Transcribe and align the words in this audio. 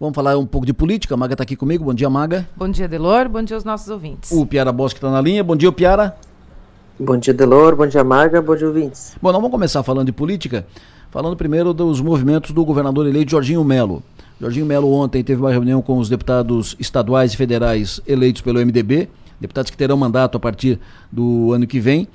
Vamos 0.00 0.14
falar 0.14 0.38
um 0.38 0.46
pouco 0.46 0.64
de 0.64 0.72
política. 0.72 1.14
A 1.14 1.16
Maga 1.16 1.34
está 1.34 1.42
aqui 1.42 1.56
comigo. 1.56 1.84
Bom 1.84 1.92
dia, 1.92 2.08
Maga. 2.08 2.48
Bom 2.56 2.68
dia, 2.68 2.86
Delor. 2.86 3.28
Bom 3.28 3.42
dia 3.42 3.56
aos 3.56 3.64
nossos 3.64 3.88
ouvintes. 3.88 4.30
O 4.30 4.46
Piara 4.46 4.70
Bosque 4.70 4.98
está 4.98 5.10
na 5.10 5.20
linha. 5.20 5.42
Bom 5.42 5.56
dia, 5.56 5.72
Piara. 5.72 6.16
Bom 7.00 7.16
dia, 7.16 7.34
Delor. 7.34 7.74
Bom 7.74 7.84
dia, 7.84 8.04
Maga. 8.04 8.40
Bom 8.40 8.54
dia, 8.54 8.68
ouvintes. 8.68 9.16
Bom, 9.20 9.32
nós 9.32 9.38
vamos 9.40 9.50
começar 9.50 9.82
falando 9.82 10.06
de 10.06 10.12
política, 10.12 10.64
falando 11.10 11.36
primeiro 11.36 11.74
dos 11.74 12.00
movimentos 12.00 12.52
do 12.52 12.64
governador 12.64 13.08
eleito 13.08 13.32
Jorginho 13.32 13.64
Melo. 13.64 14.00
Jorginho 14.40 14.66
Melo 14.66 14.88
ontem 14.92 15.24
teve 15.24 15.42
uma 15.42 15.50
reunião 15.50 15.82
com 15.82 15.98
os 15.98 16.08
deputados 16.08 16.76
estaduais 16.78 17.32
e 17.32 17.36
federais 17.36 18.00
eleitos 18.06 18.40
pelo 18.40 18.64
MDB, 18.64 19.08
deputados 19.40 19.68
que 19.68 19.76
terão 19.76 19.96
mandato 19.96 20.36
a 20.36 20.40
partir 20.40 20.78
do 21.10 21.52
ano 21.52 21.66
que 21.66 21.80
vem. 21.80 22.06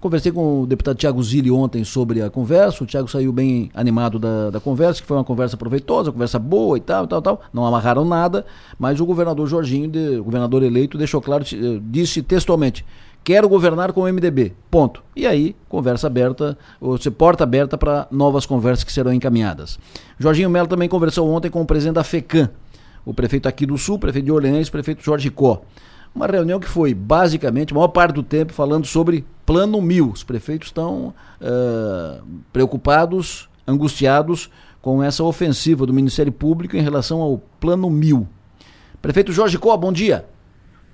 Conversei 0.00 0.30
com 0.30 0.62
o 0.62 0.66
deputado 0.66 0.96
Tiago 0.96 1.22
Zilli 1.22 1.50
ontem 1.50 1.82
sobre 1.82 2.20
a 2.20 2.28
conversa. 2.28 2.84
O 2.84 2.86
Tiago 2.86 3.08
saiu 3.08 3.32
bem 3.32 3.70
animado 3.72 4.18
da, 4.18 4.50
da 4.50 4.60
conversa, 4.60 5.00
que 5.00 5.06
foi 5.06 5.16
uma 5.16 5.24
conversa 5.24 5.56
proveitosa, 5.56 6.12
conversa 6.12 6.38
boa 6.38 6.76
e 6.76 6.80
tal, 6.80 7.06
tal, 7.06 7.22
tal. 7.22 7.40
Não 7.54 7.64
amarraram 7.64 8.04
nada, 8.04 8.44
mas 8.78 9.00
o 9.00 9.06
governador 9.06 9.46
Jorginho, 9.46 9.88
de, 9.88 10.18
o 10.18 10.24
governador 10.24 10.62
eleito, 10.62 10.98
deixou 10.98 11.22
claro, 11.22 11.44
eh, 11.44 11.80
disse 11.84 12.20
textualmente: 12.20 12.84
quero 13.24 13.48
governar 13.48 13.94
com 13.94 14.02
o 14.02 14.12
MDB. 14.12 14.52
Ponto. 14.70 15.02
E 15.16 15.26
aí, 15.26 15.56
conversa 15.70 16.06
aberta, 16.06 16.58
ou 16.78 16.98
se 16.98 17.10
porta 17.10 17.44
aberta 17.44 17.78
para 17.78 18.06
novas 18.10 18.44
conversas 18.44 18.84
que 18.84 18.92
serão 18.92 19.12
encaminhadas. 19.12 19.78
Jorginho 20.18 20.50
Melo 20.50 20.68
também 20.68 20.88
conversou 20.88 21.30
ontem 21.30 21.48
com 21.48 21.62
o 21.62 21.66
presidente 21.66 21.94
da 21.94 22.04
FECAM, 22.04 22.50
o 23.06 23.14
prefeito 23.14 23.48
aqui 23.48 23.64
do 23.64 23.78
Sul, 23.78 23.98
prefeito 23.98 24.26
de 24.26 24.32
Orleans, 24.32 24.68
prefeito 24.68 25.02
Jorge 25.02 25.30
Có. 25.30 25.62
Uma 26.14 26.26
reunião 26.26 26.60
que 26.60 26.68
foi, 26.68 26.92
basicamente, 26.92 27.72
a 27.72 27.74
maior 27.74 27.88
parte 27.88 28.14
do 28.14 28.22
tempo, 28.22 28.52
falando 28.52 28.86
sobre 28.86 29.24
Plano 29.52 29.82
Mil. 29.82 30.08
Os 30.08 30.24
prefeitos 30.24 30.68
estão 30.68 31.14
uh, 31.38 32.26
preocupados, 32.54 33.50
angustiados 33.68 34.50
com 34.80 35.02
essa 35.02 35.22
ofensiva 35.22 35.84
do 35.84 35.92
Ministério 35.92 36.32
Público 36.32 36.74
em 36.74 36.80
relação 36.80 37.20
ao 37.20 37.36
Plano 37.60 37.90
Mil. 37.90 38.26
Prefeito 39.02 39.30
Jorge 39.30 39.58
Có, 39.58 39.76
bom 39.76 39.92
dia. 39.92 40.24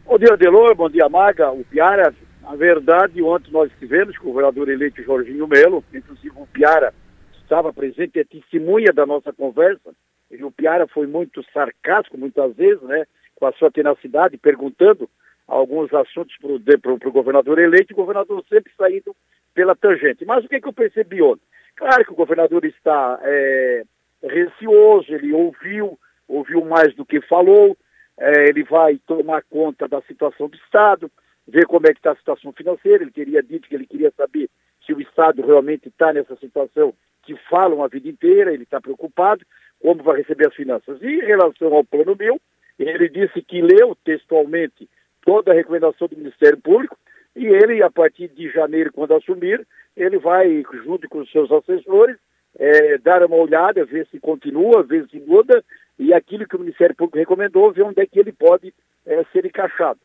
Bom 0.04 0.18
dia, 0.18 0.36
Delor, 0.36 0.74
bom 0.74 0.90
dia, 0.90 1.08
Maga, 1.08 1.52
o 1.52 1.64
Piara. 1.66 2.12
Na 2.42 2.56
verdade, 2.56 3.22
ontem 3.22 3.52
nós 3.52 3.70
estivemos 3.70 4.18
com 4.18 4.30
o 4.30 4.32
governador 4.32 4.68
eleito 4.68 5.04
Jorginho 5.04 5.46
Melo, 5.46 5.84
inclusive 5.94 6.32
o 6.34 6.46
Piara 6.48 6.92
estava 7.40 7.72
presente, 7.72 8.18
é 8.18 8.24
testemunha 8.24 8.92
da 8.92 9.06
nossa 9.06 9.32
conversa. 9.32 9.90
E 10.32 10.42
o 10.42 10.50
Piara 10.50 10.88
foi 10.88 11.06
muito 11.06 11.44
sarcástico, 11.54 12.18
muitas 12.18 12.56
vezes, 12.56 12.82
né? 12.82 13.04
com 13.36 13.46
a 13.46 13.52
sua 13.52 13.70
tenacidade, 13.70 14.36
perguntando 14.36 15.08
alguns 15.48 15.92
assuntos 15.94 16.36
para 16.36 17.08
o 17.08 17.12
governador 17.12 17.58
eleito, 17.58 17.94
o 17.94 17.96
governador 17.96 18.44
sempre 18.48 18.70
saindo 18.76 19.16
pela 19.54 19.74
tangente. 19.74 20.24
Mas 20.26 20.44
o 20.44 20.48
que, 20.48 20.56
é 20.56 20.60
que 20.60 20.68
eu 20.68 20.72
percebi 20.72 21.22
ontem? 21.22 21.42
Claro 21.74 22.04
que 22.04 22.12
o 22.12 22.16
governador 22.16 22.64
está 22.66 23.18
é, 23.22 23.82
receoso, 24.22 25.12
ele 25.12 25.32
ouviu, 25.32 25.98
ouviu 26.28 26.64
mais 26.64 26.94
do 26.94 27.06
que 27.06 27.20
falou, 27.22 27.76
é, 28.18 28.48
ele 28.48 28.62
vai 28.64 28.98
tomar 29.06 29.42
conta 29.48 29.88
da 29.88 30.02
situação 30.02 30.48
do 30.48 30.56
Estado, 30.56 31.10
ver 31.46 31.66
como 31.66 31.86
é 31.86 31.92
que 31.92 31.98
está 31.98 32.12
a 32.12 32.16
situação 32.16 32.52
financeira, 32.52 33.02
ele 33.02 33.10
teria 33.10 33.42
dito 33.42 33.68
que 33.68 33.74
ele 33.74 33.86
queria 33.86 34.12
saber 34.16 34.50
se 34.84 34.92
o 34.92 35.00
Estado 35.00 35.40
realmente 35.42 35.88
está 35.88 36.12
nessa 36.12 36.36
situação 36.36 36.92
que 37.22 37.34
falam 37.48 37.82
a 37.82 37.88
vida 37.88 38.08
inteira, 38.08 38.52
ele 38.52 38.64
está 38.64 38.80
preocupado, 38.80 39.44
como 39.80 40.02
vai 40.02 40.18
receber 40.18 40.48
as 40.48 40.54
finanças. 40.54 41.00
E 41.00 41.06
em 41.06 41.24
relação 41.24 41.72
ao 41.72 41.84
plano 41.84 42.16
meu, 42.18 42.40
ele 42.78 43.08
disse 43.08 43.42
que 43.42 43.60
leu 43.60 43.96
textualmente 44.04 44.88
toda 45.28 45.52
a 45.52 45.54
recomendação 45.54 46.08
do 46.08 46.16
Ministério 46.16 46.56
Público 46.56 46.96
e 47.36 47.46
ele, 47.46 47.82
a 47.82 47.90
partir 47.90 48.28
de 48.28 48.50
janeiro, 48.50 48.90
quando 48.90 49.12
assumir, 49.12 49.62
ele 49.94 50.16
vai, 50.16 50.64
junto 50.82 51.06
com 51.06 51.18
os 51.18 51.30
seus 51.30 51.52
assessores, 51.52 52.16
é, 52.58 52.96
dar 52.96 53.22
uma 53.22 53.36
olhada, 53.36 53.84
ver 53.84 54.06
se 54.06 54.18
continua, 54.18 54.82
ver 54.82 55.06
se 55.10 55.20
muda, 55.20 55.62
e 55.98 56.14
aquilo 56.14 56.48
que 56.48 56.56
o 56.56 56.60
Ministério 56.60 56.96
Público 56.96 57.18
recomendou, 57.18 57.70
ver 57.70 57.82
onde 57.82 58.00
é 58.00 58.06
que 58.06 58.18
ele 58.18 58.32
pode 58.32 58.72
é, 59.04 59.22
ser 59.30 59.44
encaixado. 59.44 60.00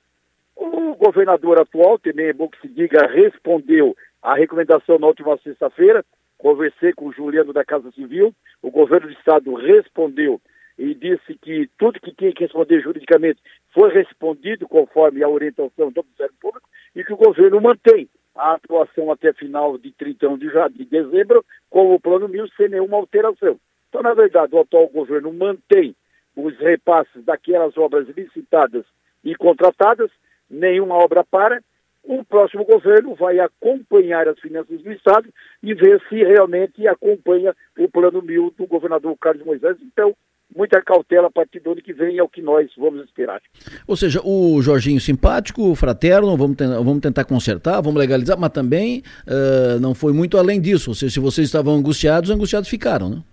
O 0.57 0.93
governador 0.95 1.57
atual, 1.57 1.97
também 1.97 2.25
é 2.25 2.33
bom 2.33 2.49
que 2.49 2.59
se 2.59 2.67
diga, 2.67 3.07
respondeu 3.07 3.95
à 4.21 4.35
recomendação 4.35 4.99
na 4.99 5.07
última 5.07 5.37
sexta-feira, 5.37 6.03
conversei 6.37 6.91
com 6.91 7.07
o 7.07 7.13
Juliano 7.13 7.53
da 7.53 7.63
Casa 7.63 7.89
Civil, 7.91 8.35
o 8.61 8.69
governo 8.69 9.07
do 9.07 9.13
Estado 9.13 9.53
respondeu 9.53 10.41
e 10.77 10.93
disse 10.93 11.35
que 11.35 11.69
tudo 11.77 11.99
que 11.99 12.13
tinha 12.13 12.33
que 12.33 12.43
responder 12.43 12.81
juridicamente 12.81 13.39
foi 13.73 13.91
respondido 13.91 14.67
conforme 14.67 15.23
a 15.23 15.29
orientação 15.29 15.91
do 15.91 16.03
Ministério 16.03 16.33
Público 16.39 16.67
e 16.95 17.03
que 17.03 17.13
o 17.13 17.17
governo 17.17 17.61
mantém 17.61 18.09
a 18.35 18.53
atuação 18.53 19.11
até 19.11 19.31
final 19.33 19.77
de 19.77 19.91
31 19.91 20.37
de, 20.37 20.49
de 20.71 20.85
dezembro 20.85 21.45
com 21.69 21.93
o 21.93 21.99
plano 21.99 22.27
mil 22.27 22.47
sem 22.57 22.69
nenhuma 22.69 22.97
alteração. 22.97 23.59
Então, 23.89 24.01
na 24.01 24.13
verdade, 24.13 24.55
o 24.55 24.59
atual 24.59 24.87
governo 24.87 25.31
mantém 25.31 25.95
os 26.35 26.57
repasses 26.57 27.23
daquelas 27.23 27.77
obras 27.77 28.07
licitadas 28.09 28.85
e 29.23 29.35
contratadas, 29.35 30.09
nenhuma 30.49 30.95
obra 30.95 31.23
para, 31.23 31.61
o 32.03 32.23
próximo 32.25 32.65
governo 32.65 33.15
vai 33.15 33.39
acompanhar 33.39 34.27
as 34.27 34.37
finanças 34.39 34.81
do 34.81 34.91
Estado 34.91 35.29
e 35.61 35.73
ver 35.73 36.01
se 36.09 36.15
realmente 36.15 36.85
acompanha 36.87 37.55
o 37.77 37.87
plano 37.87 38.21
mil 38.21 38.51
do 38.57 38.67
governador 38.67 39.15
Carlos 39.17 39.45
Moisés. 39.45 39.77
Então, 39.81 40.13
muita 40.55 40.81
cautela 40.81 41.27
a 41.27 41.31
partir 41.31 41.59
do 41.59 41.71
ano 41.71 41.81
que 41.81 41.93
vem 41.93 42.17
é 42.17 42.23
o 42.23 42.29
que 42.29 42.41
nós 42.41 42.69
vamos 42.77 43.03
esperar. 43.03 43.41
Ou 43.87 43.95
seja, 43.95 44.21
o 44.23 44.61
Jorginho 44.61 44.99
simpático, 44.99 45.73
fraterno, 45.75 46.35
vamos, 46.37 46.57
vamos 46.57 47.01
tentar 47.01 47.25
consertar, 47.25 47.81
vamos 47.81 47.99
legalizar, 47.99 48.37
mas 48.37 48.51
também 48.51 49.03
uh, 49.27 49.79
não 49.79 49.93
foi 49.93 50.13
muito 50.13 50.37
além 50.37 50.59
disso. 50.59 50.91
Ou 50.91 50.95
seja, 50.95 51.13
se 51.13 51.19
vocês 51.19 51.47
estavam 51.47 51.75
angustiados, 51.75 52.29
angustiados 52.29 52.69
ficaram, 52.69 53.09
né? 53.09 53.23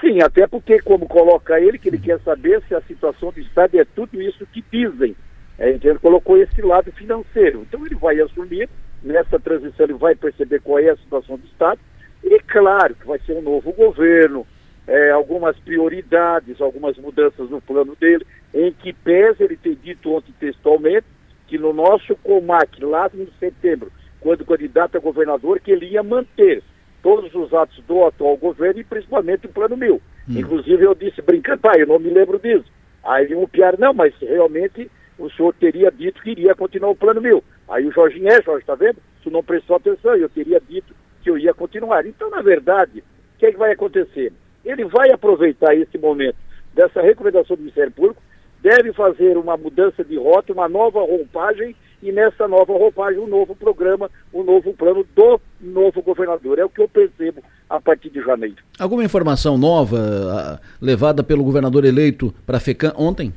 Sim, 0.00 0.20
até 0.20 0.46
porque, 0.46 0.78
como 0.80 1.06
coloca 1.06 1.58
ele, 1.58 1.78
que 1.78 1.88
ele 1.88 1.98
quer 1.98 2.20
saber 2.20 2.62
se 2.68 2.74
a 2.74 2.82
situação 2.82 3.32
do 3.32 3.40
Estado 3.40 3.78
é 3.78 3.84
tudo 3.84 4.20
isso 4.20 4.46
que 4.52 4.62
dizem. 4.70 5.16
É, 5.58 5.72
então 5.72 5.90
ele 5.90 5.98
colocou 5.98 6.36
esse 6.36 6.60
lado 6.60 6.92
financeiro. 6.92 7.62
Então 7.66 7.84
ele 7.84 7.94
vai 7.94 8.20
assumir, 8.20 8.68
nessa 9.02 9.40
transição 9.40 9.86
ele 9.86 9.94
vai 9.94 10.14
perceber 10.14 10.60
qual 10.60 10.78
é 10.78 10.90
a 10.90 10.96
situação 10.96 11.38
do 11.38 11.46
Estado, 11.46 11.80
e 12.22 12.38
claro 12.40 12.94
que 12.94 13.06
vai 13.06 13.18
ser 13.20 13.32
um 13.32 13.42
novo 13.42 13.72
governo, 13.72 14.46
é, 14.86 15.10
algumas 15.10 15.58
prioridades, 15.58 16.60
algumas 16.60 16.96
mudanças 16.96 17.50
no 17.50 17.60
plano 17.60 17.96
dele, 17.96 18.26
em 18.54 18.72
que 18.72 18.92
pese 18.92 19.42
ele 19.42 19.56
ter 19.56 19.74
dito 19.76 20.12
ontem 20.12 20.32
textualmente 20.38 21.06
que 21.46 21.58
no 21.58 21.72
nosso 21.72 22.16
COMAC, 22.16 22.84
lá 22.84 23.10
em 23.14 23.28
setembro, 23.38 23.90
quando 24.20 24.44
candidato 24.44 24.96
a 24.96 25.00
governador, 25.00 25.60
que 25.60 25.70
ele 25.70 25.86
ia 25.86 26.02
manter 26.02 26.62
todos 27.02 27.32
os 27.34 27.52
atos 27.54 27.82
do 27.86 28.04
atual 28.04 28.36
governo 28.36 28.80
e 28.80 28.84
principalmente 28.84 29.46
o 29.46 29.50
plano 29.50 29.76
mil. 29.76 30.02
Hum. 30.28 30.38
Inclusive 30.38 30.82
eu 30.82 30.94
disse, 30.94 31.22
brincando, 31.22 31.60
pai, 31.60 31.82
eu 31.82 31.86
não 31.86 31.98
me 31.98 32.10
lembro 32.10 32.38
disso. 32.38 32.64
Aí 33.04 33.32
o 33.34 33.46
Piar, 33.46 33.78
não, 33.78 33.94
mas 33.94 34.12
realmente 34.18 34.90
o 35.18 35.30
senhor 35.30 35.54
teria 35.54 35.90
dito 35.90 36.20
que 36.20 36.30
iria 36.30 36.54
continuar 36.54 36.90
o 36.90 36.96
plano 36.96 37.20
mil. 37.20 37.44
Aí 37.68 37.86
o 37.86 37.92
Jorginho 37.92 38.28
é, 38.28 38.42
Jorge, 38.42 38.62
está 38.62 38.74
vendo? 38.74 38.98
Tu 39.22 39.30
não 39.30 39.42
prestou 39.42 39.76
atenção, 39.76 40.16
eu 40.16 40.28
teria 40.28 40.60
dito 40.60 40.94
que 41.22 41.30
eu 41.30 41.38
ia 41.38 41.54
continuar. 41.54 42.06
Então, 42.06 42.28
na 42.30 42.42
verdade, 42.42 43.00
o 43.00 43.38
que, 43.38 43.46
é 43.46 43.52
que 43.52 43.58
vai 43.58 43.72
acontecer? 43.72 44.32
Ele 44.66 44.84
vai 44.84 45.10
aproveitar 45.12 45.74
esse 45.74 45.96
momento 45.96 46.36
dessa 46.74 47.00
recomendação 47.00 47.56
do 47.56 47.60
Ministério 47.60 47.92
Público, 47.92 48.20
deve 48.60 48.92
fazer 48.92 49.38
uma 49.38 49.56
mudança 49.56 50.04
de 50.04 50.18
rota, 50.18 50.52
uma 50.52 50.68
nova 50.68 50.98
roupagem 50.98 51.74
e 52.02 52.10
nessa 52.12 52.46
nova 52.48 52.72
roupagem 52.72 53.18
um 53.18 53.28
novo 53.28 53.54
programa, 53.54 54.10
um 54.34 54.42
novo 54.42 54.74
plano 54.74 55.06
do 55.14 55.40
novo 55.60 56.02
governador. 56.02 56.58
É 56.58 56.64
o 56.64 56.68
que 56.68 56.82
eu 56.82 56.88
percebo 56.88 57.40
a 57.70 57.80
partir 57.80 58.10
de 58.10 58.20
janeiro. 58.20 58.56
Alguma 58.78 59.04
informação 59.04 59.56
nova 59.56 60.60
levada 60.82 61.22
pelo 61.22 61.44
governador 61.44 61.84
eleito 61.84 62.34
para 62.44 62.56
a 62.56 62.60
FECAM 62.60 62.92
ontem? 62.96 63.32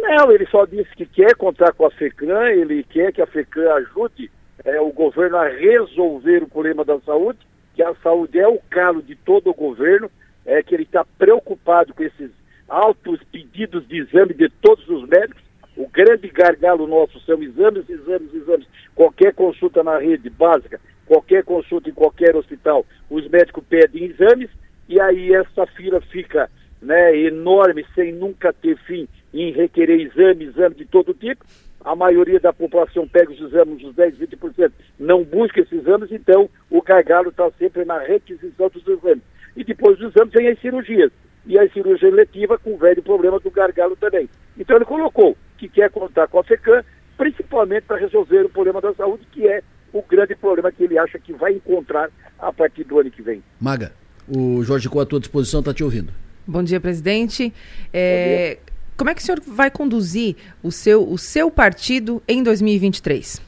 Não, 0.00 0.32
ele 0.32 0.46
só 0.46 0.64
disse 0.64 0.90
que 0.96 1.06
quer 1.06 1.36
contar 1.36 1.72
com 1.72 1.86
a 1.86 1.90
FECAM, 1.90 2.48
ele 2.50 2.82
quer 2.84 3.12
que 3.12 3.22
a 3.22 3.26
FECAM 3.26 3.70
ajude 3.74 4.30
é, 4.64 4.80
o 4.80 4.90
governo 4.92 5.36
a 5.36 5.46
resolver 5.46 6.42
o 6.42 6.48
problema 6.48 6.84
da 6.84 6.98
saúde, 7.00 7.38
que 7.74 7.82
a 7.82 7.94
saúde 8.02 8.38
é 8.38 8.46
o 8.46 8.58
calo 8.70 9.02
de 9.02 9.14
todo 9.14 9.50
o 9.50 9.54
governo, 9.54 10.10
é 10.44 10.62
que 10.62 10.74
ele 10.74 10.82
está 10.82 11.04
preocupado 11.18 11.94
com 11.94 12.02
esses 12.02 12.30
altos 12.68 13.20
pedidos 13.30 13.86
de 13.86 13.98
exame 13.98 14.34
de 14.34 14.48
todos 14.48 14.88
os 14.88 15.08
médicos. 15.08 15.42
O 15.76 15.88
grande 15.88 16.28
gargalo 16.28 16.86
nosso 16.86 17.18
são 17.20 17.42
exames, 17.42 17.88
exames, 17.88 18.34
exames. 18.34 18.66
Qualquer 18.94 19.34
consulta 19.34 19.82
na 19.82 19.98
rede 19.98 20.28
básica, 20.28 20.80
qualquer 21.06 21.44
consulta 21.44 21.88
em 21.88 21.94
qualquer 21.94 22.36
hospital, 22.36 22.84
os 23.08 23.26
médicos 23.28 23.64
pedem 23.68 24.04
exames 24.04 24.50
e 24.88 25.00
aí 25.00 25.34
essa 25.34 25.66
fila 25.66 26.00
fica 26.00 26.50
né, 26.80 27.16
enorme, 27.16 27.86
sem 27.94 28.12
nunca 28.12 28.52
ter 28.52 28.76
fim 28.78 29.08
em 29.32 29.52
requerer 29.52 30.00
exame, 30.00 30.44
exame 30.44 30.74
de 30.74 30.84
todo 30.84 31.14
tipo. 31.14 31.44
A 31.84 31.96
maioria 31.96 32.38
da 32.38 32.52
população 32.52 33.08
pega 33.08 33.32
os 33.32 33.40
exames, 33.40 33.82
os 33.82 33.94
10, 33.94 34.16
20%, 34.18 34.72
não 34.98 35.24
busca 35.24 35.60
esses 35.60 35.72
exames, 35.72 36.12
então 36.12 36.48
o 36.70 36.80
gargalo 36.80 37.30
está 37.30 37.50
sempre 37.58 37.84
na 37.84 37.98
requisição 37.98 38.68
dos 38.68 38.86
exames. 38.86 39.22
E 39.56 39.64
depois 39.64 39.98
dos 39.98 40.14
exames 40.14 40.32
vem 40.32 40.48
as 40.48 40.60
cirurgias. 40.60 41.10
E 41.44 41.58
a 41.58 41.68
cirurgia 41.70 42.08
eletiva 42.08 42.56
com 42.56 42.74
o 42.74 42.78
velho 42.78 43.02
problema 43.02 43.40
do 43.40 43.50
gargalo 43.50 43.96
também. 43.96 44.28
Então 44.56 44.76
ele 44.76 44.84
colocou 44.84 45.36
que 45.58 45.68
quer 45.68 45.90
contar 45.90 46.28
com 46.28 46.38
a 46.38 46.44
FECAM, 46.44 46.84
principalmente 47.16 47.84
para 47.84 47.98
resolver 47.98 48.44
o 48.44 48.48
problema 48.48 48.80
da 48.80 48.94
saúde, 48.94 49.26
que 49.32 49.46
é 49.46 49.62
o 49.92 50.02
grande 50.02 50.34
problema 50.34 50.70
que 50.70 50.84
ele 50.84 50.98
acha 50.98 51.18
que 51.18 51.32
vai 51.32 51.52
encontrar 51.52 52.10
a 52.38 52.52
partir 52.52 52.84
do 52.84 52.98
ano 52.98 53.10
que 53.10 53.22
vem. 53.22 53.42
Maga, 53.60 53.92
o 54.28 54.62
Jorge 54.62 54.88
com 54.88 55.00
a 55.00 55.06
tua 55.06 55.20
disposição 55.20 55.60
está 55.60 55.74
te 55.74 55.84
ouvindo. 55.84 56.12
Bom 56.46 56.62
dia, 56.62 56.80
presidente. 56.80 57.52
É, 57.92 58.56
dia. 58.56 58.71
Como 59.02 59.10
é 59.10 59.14
que 59.16 59.20
o 59.20 59.24
senhor 59.24 59.40
vai 59.44 59.68
conduzir 59.68 60.36
o 60.62 60.70
seu, 60.70 61.02
o 61.02 61.18
seu 61.18 61.50
partido 61.50 62.22
em 62.28 62.40
2023? 62.40 63.42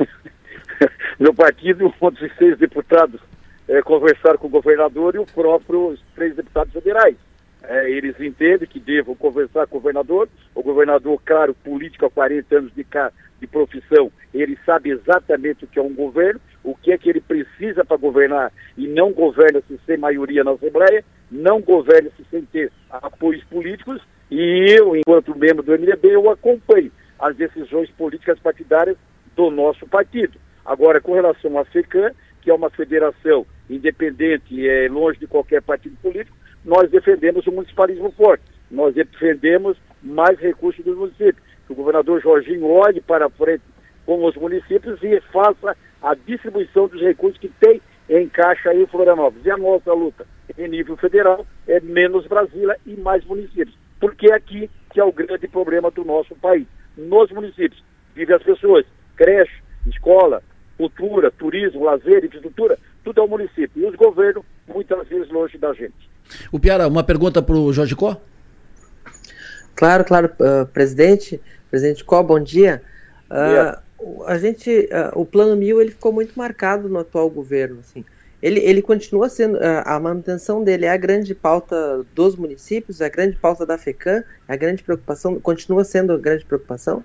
Meu 1.20 1.34
partido, 1.34 1.92
dos 2.00 2.36
seis 2.38 2.56
deputados, 2.56 3.20
é, 3.68 3.82
conversaram 3.82 4.38
com 4.38 4.46
o 4.46 4.50
governador 4.50 5.16
e 5.16 5.18
o 5.18 5.26
próprio 5.26 5.88
os 5.88 6.00
três 6.14 6.34
deputados 6.34 6.72
federais. 6.72 7.14
É, 7.62 7.90
eles 7.90 8.18
entendem 8.18 8.66
que 8.66 8.80
devam 8.80 9.14
conversar 9.14 9.66
com 9.66 9.76
o 9.76 9.80
governador. 9.80 10.30
O 10.54 10.62
governador, 10.62 11.20
claro, 11.22 11.52
político 11.52 12.06
há 12.06 12.10
40 12.10 12.56
anos 12.56 12.72
de, 12.74 12.86
de 13.40 13.46
profissão, 13.46 14.10
ele 14.32 14.58
sabe 14.64 14.92
exatamente 14.92 15.66
o 15.66 15.68
que 15.68 15.78
é 15.78 15.82
um 15.82 15.94
governo, 15.94 16.40
o 16.62 16.74
que 16.74 16.90
é 16.90 16.96
que 16.96 17.10
ele 17.10 17.20
precisa 17.20 17.84
para 17.84 17.98
governar 17.98 18.50
e 18.78 18.86
não 18.86 19.12
governa-se 19.12 19.78
sem 19.84 19.98
maioria 19.98 20.42
na 20.42 20.52
Assembleia, 20.52 21.04
não 21.30 21.60
governa-se 21.60 22.24
sem 22.30 22.46
ter 22.46 22.72
apoios 22.90 23.44
políticos 23.44 24.00
e 24.36 24.66
eu, 24.76 24.96
enquanto 24.96 25.38
membro 25.38 25.62
do 25.62 25.70
MDB, 25.70 26.08
eu 26.12 26.28
acompanho 26.28 26.90
as 27.20 27.36
decisões 27.36 27.88
políticas 27.90 28.36
partidárias 28.40 28.96
do 29.36 29.48
nosso 29.48 29.86
partido. 29.86 30.36
Agora, 30.64 31.00
com 31.00 31.14
relação 31.14 31.56
à 31.56 31.64
FECAM, 31.64 32.10
que 32.42 32.50
é 32.50 32.54
uma 32.54 32.68
federação 32.68 33.46
independente 33.70 34.52
e 34.52 34.68
é 34.68 34.88
longe 34.88 35.20
de 35.20 35.28
qualquer 35.28 35.62
partido 35.62 35.96
político, 36.02 36.36
nós 36.64 36.90
defendemos 36.90 37.46
o 37.46 37.52
municipalismo 37.52 38.10
forte. 38.10 38.42
Nós 38.68 38.92
defendemos 38.92 39.76
mais 40.02 40.36
recursos 40.40 40.84
dos 40.84 40.96
municípios. 40.98 41.42
Que 41.66 41.72
o 41.72 41.76
governador 41.76 42.20
Jorginho 42.20 42.66
olhe 42.66 43.00
para 43.00 43.30
frente 43.30 43.62
com 44.04 44.24
os 44.24 44.34
municípios 44.34 45.00
e 45.00 45.20
faça 45.32 45.76
a 46.02 46.14
distribuição 46.14 46.88
dos 46.88 47.00
recursos 47.00 47.38
que 47.38 47.48
tem 47.60 47.80
em 48.08 48.28
caixa 48.28 48.70
aí 48.70 48.82
em 48.82 48.86
Florianópolis. 48.86 49.46
E 49.46 49.50
a 49.52 49.56
nossa 49.56 49.92
luta 49.92 50.26
em 50.58 50.66
nível 50.66 50.96
federal 50.96 51.46
é 51.68 51.78
menos 51.78 52.26
Brasília 52.26 52.76
e 52.84 52.96
mais 52.96 53.24
municípios. 53.24 53.83
Porque 54.00 54.30
é 54.30 54.34
aqui 54.34 54.70
que 54.90 55.00
é 55.00 55.04
o 55.04 55.12
grande 55.12 55.48
problema 55.48 55.90
do 55.90 56.04
nosso 56.04 56.34
país. 56.36 56.66
Nos 56.96 57.30
municípios 57.32 57.82
vivem 58.14 58.36
as 58.36 58.42
pessoas, 58.42 58.86
creche, 59.16 59.62
escola, 59.86 60.42
cultura, 60.76 61.30
turismo, 61.30 61.84
lazer, 61.84 62.24
infraestrutura, 62.24 62.78
tudo 63.02 63.20
é 63.20 63.24
o 63.24 63.28
município. 63.28 63.82
E 63.82 63.86
os 63.86 63.94
governos, 63.96 64.44
muitas 64.66 65.06
vezes, 65.08 65.30
longe 65.30 65.58
da 65.58 65.72
gente. 65.72 66.08
O 66.50 66.58
Piara, 66.58 66.88
uma 66.88 67.04
pergunta 67.04 67.42
para 67.42 67.54
o 67.54 67.72
Jorge 67.72 67.94
Có? 67.94 68.16
Claro, 69.74 70.04
claro, 70.04 70.30
uh, 70.40 70.66
presidente. 70.66 71.40
Presidente 71.70 72.04
Có, 72.04 72.22
bom 72.22 72.40
dia. 72.40 72.82
Uh, 73.30 74.22
a 74.26 74.38
gente, 74.38 74.88
uh, 74.92 75.18
o 75.18 75.26
plano 75.26 75.56
mil 75.56 75.80
ele 75.80 75.90
ficou 75.90 76.12
muito 76.12 76.34
marcado 76.38 76.88
no 76.88 76.98
atual 77.00 77.28
governo. 77.28 77.80
Assim. 77.80 78.04
Ele, 78.44 78.60
ele 78.60 78.82
continua 78.82 79.30
sendo, 79.30 79.58
a 79.86 79.98
manutenção 79.98 80.62
dele 80.62 80.84
é 80.84 80.90
a 80.90 80.98
grande 80.98 81.34
pauta 81.34 82.04
dos 82.14 82.36
municípios, 82.36 83.00
é 83.00 83.06
a 83.06 83.08
grande 83.08 83.38
pauta 83.38 83.64
da 83.64 83.78
FECAM, 83.78 84.22
é 84.46 84.52
a 84.52 84.56
grande 84.56 84.82
preocupação, 84.82 85.40
continua 85.40 85.82
sendo 85.82 86.12
a 86.12 86.18
grande 86.18 86.44
preocupação? 86.44 87.02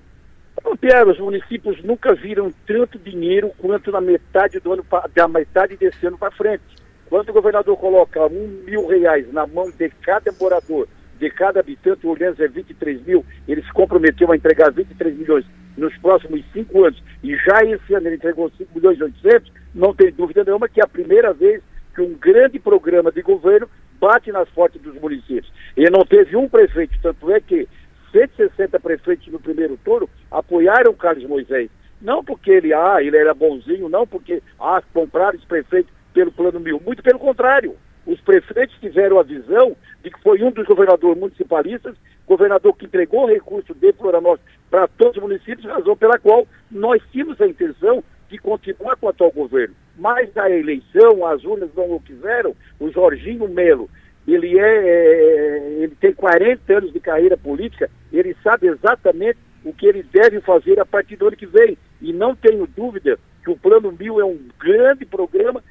Pierre, 0.81 1.09
os 1.09 1.17
municípios 1.17 1.81
nunca 1.81 2.13
viram 2.13 2.51
tanto 2.67 2.99
dinheiro 2.99 3.53
quanto 3.57 3.89
na 3.89 4.01
metade 4.01 4.59
do 4.59 4.73
ano, 4.73 4.85
da 5.15 5.29
metade 5.29 5.77
desse 5.77 6.05
ano 6.05 6.17
para 6.17 6.29
frente. 6.31 6.75
Quando 7.09 7.29
o 7.29 7.33
governador 7.33 7.77
coloca 7.77 8.27
um 8.27 8.47
mil 8.65 8.85
reais 8.87 9.31
na 9.31 9.47
mão 9.47 9.71
de 9.71 9.89
cada 10.01 10.33
morador, 10.37 10.89
de 11.17 11.29
cada 11.29 11.61
habitante, 11.61 12.05
o 12.05 12.09
Orleans 12.09 12.37
é 12.41 12.49
23 12.49 13.01
mil, 13.05 13.25
ele 13.47 13.61
se 13.61 13.71
comprometeu 13.71 14.29
a 14.29 14.35
entregar 14.35 14.73
23 14.73 15.17
milhões 15.17 15.45
nos 15.79 15.95
próximos 15.97 16.43
cinco 16.53 16.85
anos, 16.85 17.01
e 17.23 17.35
já 17.35 17.63
esse 17.63 17.93
ano 17.93 18.07
ele 18.07 18.15
entregou 18.15 18.51
5 18.57 18.69
milhões 18.75 18.99
e 18.99 19.03
800, 19.03 19.51
não 19.73 19.93
tem 19.93 20.11
dúvida 20.11 20.43
nenhuma 20.43 20.69
que 20.69 20.79
é 20.79 20.83
a 20.83 20.87
primeira 20.87 21.33
vez 21.33 21.61
que 21.95 22.01
um 22.01 22.13
grande 22.13 22.59
programa 22.59 23.11
de 23.11 23.21
governo 23.21 23.67
bate 23.99 24.31
nas 24.31 24.47
portas 24.49 24.81
dos 24.81 24.95
municípios. 24.95 25.51
E 25.75 25.89
não 25.89 26.05
teve 26.05 26.35
um 26.35 26.47
prefeito, 26.47 26.97
tanto 27.01 27.31
é 27.31 27.39
que 27.39 27.67
160 28.11 28.79
prefeitos 28.79 29.27
no 29.27 29.39
primeiro 29.39 29.77
turno 29.83 30.09
apoiaram 30.31 30.93
Carlos 30.93 31.25
Moisés. 31.25 31.69
Não 32.01 32.23
porque 32.23 32.49
ele, 32.49 32.73
ah, 32.73 32.97
ele 33.01 33.17
era 33.17 33.33
bonzinho, 33.33 33.89
não 33.89 34.07
porque, 34.07 34.41
ah, 34.59 34.81
compraram 34.93 35.37
esse 35.37 35.45
prefeito 35.45 35.89
pelo 36.13 36.31
plano 36.31 36.59
mil. 36.59 36.81
Muito 36.83 37.03
pelo 37.03 37.19
contrário. 37.19 37.75
Os 38.05 38.19
prefeitos 38.21 38.75
tiveram 38.79 39.19
a 39.19 39.23
visão 39.23 39.75
de 40.03 40.09
que 40.09 40.21
foi 40.21 40.41
um 40.41 40.51
dos 40.51 40.65
governadores 40.65 41.19
municipalistas, 41.19 41.95
governador 42.25 42.75
que 42.75 42.85
entregou 42.85 43.27
recurso 43.27 43.73
de 43.75 43.91
Florianópolis 43.93 44.45
para 44.69 44.87
todos 44.87 45.17
os 45.17 45.23
municípios, 45.23 45.65
razão 45.65 45.95
pela 45.97 46.19
qual 46.19 46.47
nós 46.69 47.01
tínhamos 47.11 47.39
a 47.41 47.47
intenção 47.47 48.03
de 48.29 48.37
continuar 48.37 48.95
com 48.95 49.07
o 49.07 49.09
atual 49.09 49.31
governo. 49.31 49.75
Mas 49.97 50.33
na 50.33 50.49
eleição, 50.49 51.25
as 51.25 51.43
urnas 51.43 51.69
não 51.75 51.91
o 51.91 51.99
quiseram, 51.99 52.55
o 52.79 52.89
Jorginho 52.91 53.47
Melo, 53.49 53.89
ele, 54.27 54.59
é, 54.59 54.61
é, 54.61 55.73
ele 55.79 55.95
tem 55.99 56.13
40 56.13 56.77
anos 56.77 56.93
de 56.93 56.99
carreira 56.99 57.35
política, 57.35 57.89
ele 58.13 58.35
sabe 58.43 58.67
exatamente 58.67 59.39
o 59.65 59.73
que 59.73 59.87
ele 59.87 60.03
deve 60.03 60.39
fazer 60.41 60.79
a 60.79 60.85
partir 60.85 61.15
do 61.15 61.27
ano 61.27 61.35
que 61.35 61.45
vem. 61.45 61.77
E 62.01 62.13
não 62.13 62.35
tenho 62.35 62.67
dúvida 62.67 63.19
que 63.43 63.49
o 63.49 63.57
Plano 63.57 63.91
Mil 63.91 64.21
é 64.21 64.25
um 64.25 64.39
grande 64.59 65.05
programa 65.05 65.63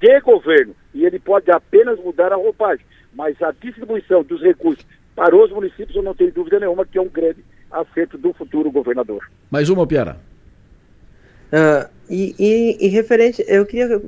de 0.00 0.20
governo 0.20 0.74
e 0.94 1.04
ele 1.04 1.18
pode 1.18 1.50
apenas 1.50 1.98
mudar 1.98 2.32
a 2.32 2.36
roupagem. 2.36 2.84
Mas 3.14 3.40
a 3.42 3.52
distribuição 3.52 4.22
dos 4.22 4.42
recursos 4.42 4.84
para 5.14 5.34
os 5.34 5.50
municípios, 5.50 5.94
eu 5.94 6.02
não 6.02 6.14
tenho 6.14 6.32
dúvida 6.32 6.60
nenhuma 6.60 6.84
que 6.84 6.98
é 6.98 7.00
um 7.00 7.08
grande 7.08 7.42
acerto 7.80 8.16
do 8.18 8.32
futuro 8.32 8.70
governador. 8.70 9.30
Mais 9.50 9.68
uma, 9.68 9.86
Piara. 9.86 10.18
Uh, 11.46 11.88
e, 12.08 12.34
e, 12.38 12.86
e, 12.86 12.88
referente, 12.88 13.44
eu 13.46 13.64
queria 13.64 14.00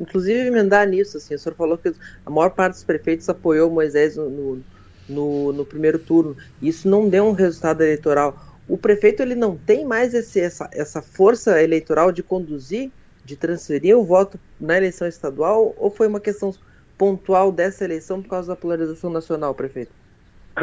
inclusive 0.00 0.38
emendar 0.38 0.86
nisso, 0.88 1.16
assim, 1.16 1.34
o 1.34 1.38
senhor 1.38 1.54
falou 1.54 1.78
que 1.78 1.92
a 2.24 2.30
maior 2.30 2.50
parte 2.50 2.74
dos 2.74 2.84
prefeitos 2.84 3.28
apoiou 3.28 3.70
Moisés 3.70 4.16
no, 4.16 4.62
no, 5.08 5.52
no 5.52 5.64
primeiro 5.64 5.98
turno. 5.98 6.36
Isso 6.60 6.88
não 6.88 7.08
deu 7.08 7.24
um 7.24 7.32
resultado 7.32 7.82
eleitoral. 7.82 8.38
O 8.68 8.76
prefeito 8.76 9.22
ele 9.22 9.34
não 9.34 9.56
tem 9.56 9.84
mais 9.84 10.14
esse, 10.14 10.40
essa, 10.40 10.68
essa 10.72 11.00
força 11.00 11.62
eleitoral 11.62 12.10
de 12.10 12.22
conduzir, 12.22 12.90
de 13.24 13.36
transferir 13.36 13.96
o 13.96 14.04
voto 14.04 14.38
na 14.60 14.76
eleição 14.76 15.06
estadual, 15.06 15.74
ou 15.76 15.90
foi 15.90 16.08
uma 16.08 16.20
questão 16.20 16.52
pontual 16.98 17.52
dessa 17.52 17.84
eleição 17.84 18.22
por 18.22 18.30
causa 18.30 18.48
da 18.48 18.56
polarização 18.56 19.10
nacional, 19.10 19.54
prefeito? 19.54 19.92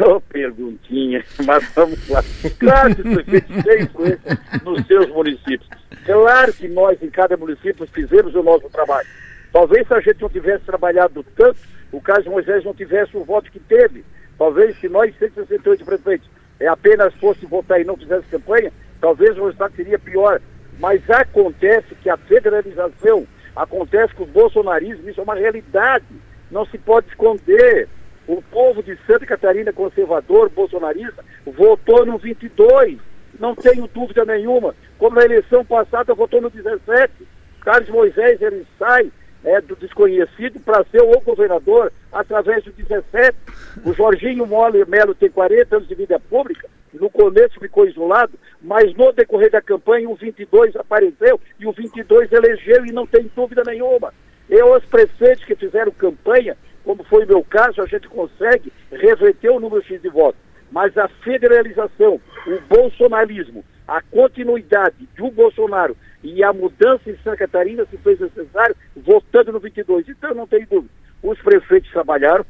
Oh, 0.00 0.20
perguntinha, 0.20 1.24
mas 1.46 1.72
vamos 1.74 2.08
lá. 2.08 2.22
Claro 2.58 2.94
que 2.96 3.02
o 3.02 3.82
influência 3.82 4.40
nos 4.64 4.86
seus 4.86 5.08
municípios. 5.08 5.68
Claro 6.04 6.52
que 6.52 6.68
nós, 6.68 7.00
em 7.00 7.10
cada 7.10 7.36
município, 7.36 7.86
fizemos 7.86 8.34
o 8.34 8.42
nosso 8.42 8.68
trabalho. 8.70 9.06
Talvez 9.52 9.86
se 9.86 9.94
a 9.94 10.00
gente 10.00 10.20
não 10.20 10.28
tivesse 10.28 10.64
trabalhado 10.64 11.24
tanto, 11.36 11.58
o 11.92 12.00
Carlos 12.00 12.26
Moisés 12.26 12.64
não 12.64 12.74
tivesse 12.74 13.16
o 13.16 13.24
voto 13.24 13.50
que 13.52 13.60
teve. 13.60 14.04
Talvez 14.36 14.76
se 14.80 14.88
nós, 14.88 15.16
168 15.16 15.84
prefeitos, 15.84 16.28
é, 16.58 16.66
apenas 16.66 17.14
fosse 17.14 17.46
votar 17.46 17.80
e 17.80 17.84
não 17.84 17.96
fizesse 17.96 18.26
campanha, 18.26 18.72
talvez 19.00 19.38
o 19.38 19.44
resultado 19.44 19.76
seria 19.76 19.98
pior. 19.98 20.40
Mas 20.80 21.08
acontece 21.08 21.94
que 22.02 22.10
a 22.10 22.16
federalização 22.16 23.26
acontece 23.54 24.12
com 24.14 24.24
o 24.24 24.26
bolsonarismo, 24.26 25.08
isso 25.08 25.20
é 25.20 25.22
uma 25.22 25.36
realidade. 25.36 26.04
Não 26.50 26.66
se 26.66 26.76
pode 26.78 27.06
esconder. 27.08 27.88
O 28.26 28.40
povo 28.42 28.82
de 28.82 28.96
Santa 29.06 29.26
Catarina, 29.26 29.72
conservador, 29.72 30.48
bolsonarista, 30.48 31.24
votou 31.44 32.06
no 32.06 32.18
22. 32.18 32.98
Não 33.38 33.54
tenho 33.54 33.86
dúvida 33.86 34.24
nenhuma. 34.24 34.74
Como 34.98 35.16
na 35.16 35.24
eleição 35.24 35.64
passada, 35.64 36.14
votou 36.14 36.40
no 36.40 36.50
17. 36.50 37.12
Carlos 37.60 37.88
Moisés, 37.90 38.40
ele 38.40 38.66
sai 38.78 39.10
é, 39.44 39.60
do 39.60 39.76
desconhecido 39.76 40.58
para 40.60 40.84
ser 40.84 41.02
o 41.02 41.20
governador 41.20 41.92
através 42.12 42.64
do 42.64 42.72
17. 42.72 43.36
O 43.84 43.92
Jorginho 43.92 44.46
Mole 44.46 44.84
Melo 44.86 45.14
tem 45.14 45.30
40 45.30 45.76
anos 45.76 45.88
de 45.88 45.94
vida 45.94 46.18
pública, 46.18 46.68
no 46.94 47.10
começo 47.10 47.58
ficou 47.60 47.86
isolado, 47.86 48.32
mas 48.62 48.94
no 48.94 49.12
decorrer 49.12 49.50
da 49.50 49.60
campanha 49.60 50.08
o 50.08 50.14
22 50.14 50.76
apareceu 50.76 51.40
e 51.58 51.66
o 51.66 51.72
22 51.72 52.32
elegeu 52.32 52.86
e 52.86 52.92
não 52.92 53.06
tem 53.06 53.30
dúvida 53.34 53.62
nenhuma. 53.66 54.14
E 54.48 54.62
os 54.62 54.84
prefeitos 54.84 55.44
que 55.44 55.56
fizeram 55.56 55.90
campanha, 55.92 56.56
como 56.84 57.02
foi 57.04 57.24
meu 57.24 57.42
caso, 57.42 57.82
a 57.82 57.86
gente 57.86 58.08
consegue 58.08 58.72
reverter 58.92 59.50
o 59.50 59.58
número 59.58 59.82
X 59.82 60.00
de 60.00 60.08
votos. 60.08 60.40
Mas 60.70 60.96
a 60.98 61.08
federalização, 61.08 62.20
o 62.46 62.60
bolsonarismo, 62.68 63.64
a 63.86 64.00
continuidade 64.02 65.08
de 65.14 65.22
um 65.22 65.30
Bolsonaro 65.30 65.96
e 66.22 66.42
a 66.42 66.52
mudança 66.52 67.10
em 67.10 67.16
Santa 67.18 67.38
Catarina 67.38 67.86
se 67.90 67.96
fez 67.98 68.18
necessário 68.20 68.76
votando 68.96 69.52
no 69.52 69.60
22. 69.60 70.08
Então, 70.08 70.34
não 70.34 70.46
tem 70.46 70.64
dúvida. 70.64 70.92
Os 71.22 71.38
prefeitos 71.40 71.90
trabalharam, 71.90 72.44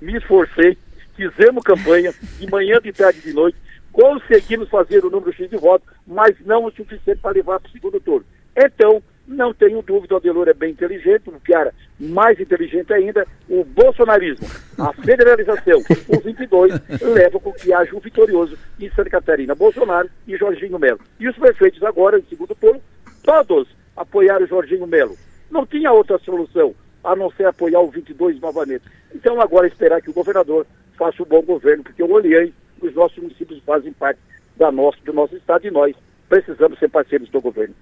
me 0.00 0.16
esforcei, 0.16 0.78
fizemos 1.14 1.64
campanha 1.64 2.14
de 2.38 2.50
manhã, 2.50 2.78
de 2.80 2.92
tarde 2.92 3.18
e 3.18 3.22
de 3.22 3.32
noite, 3.32 3.58
conseguimos 3.92 4.68
fazer 4.68 5.04
o 5.04 5.10
número 5.10 5.32
X 5.32 5.48
de 5.48 5.56
votos, 5.56 5.88
mas 6.06 6.36
não 6.44 6.64
o 6.64 6.70
suficiente 6.70 7.20
para 7.20 7.32
levar 7.32 7.58
para 7.60 7.68
o 7.68 7.72
segundo 7.72 7.98
turno. 7.98 8.26
Então, 8.54 9.02
não 9.26 9.52
tenho 9.52 9.82
dúvida, 9.82 10.14
o 10.14 10.16
Adelor 10.18 10.48
é 10.48 10.54
bem 10.54 10.70
inteligente, 10.70 11.28
o 11.28 11.40
Piara 11.40 11.74
mais 11.98 12.38
inteligente 12.38 12.92
ainda, 12.92 13.26
o 13.48 13.64
bolsonarismo, 13.64 14.46
a 14.78 14.92
federalização, 14.92 15.82
o 16.08 16.20
22, 16.20 16.74
leva 17.02 17.40
com 17.40 17.52
que 17.52 17.72
haja 17.72 17.94
um 17.96 18.00
vitorioso 18.00 18.56
em 18.78 18.88
Santa 18.90 19.10
Catarina, 19.10 19.54
Bolsonaro 19.54 20.08
e 20.26 20.36
Jorginho 20.36 20.78
Melo. 20.78 21.00
E 21.18 21.28
os 21.28 21.36
prefeitos 21.36 21.82
agora, 21.82 22.18
em 22.18 22.24
segundo 22.24 22.54
turno, 22.54 22.80
todos 23.22 23.68
apoiaram 23.96 24.46
Jorginho 24.46 24.86
Melo. 24.86 25.16
Não 25.50 25.66
tinha 25.66 25.92
outra 25.92 26.18
solução. 26.18 26.74
a 27.02 27.14
não 27.14 27.30
ser 27.30 27.46
apoiar 27.46 27.80
o 27.80 27.90
22 27.90 28.40
novamente. 28.40 28.82
Então 29.14 29.40
agora 29.40 29.68
esperar 29.68 30.02
que 30.02 30.10
o 30.10 30.12
governador 30.12 30.66
faça 30.98 31.22
um 31.22 31.26
bom 31.26 31.40
governo, 31.40 31.84
porque 31.84 32.02
eu 32.02 32.10
olhei, 32.10 32.52
os 32.82 32.92
nossos 32.94 33.18
municípios 33.18 33.62
fazem 33.64 33.92
parte 33.92 34.18
da 34.56 34.72
nossa, 34.72 34.98
do 35.04 35.12
nosso 35.12 35.36
estado 35.36 35.66
e 35.66 35.70
nós 35.70 35.94
precisamos 36.28 36.78
ser 36.80 36.88
parceiros 36.88 37.28
do 37.30 37.40
governo. 37.40 37.74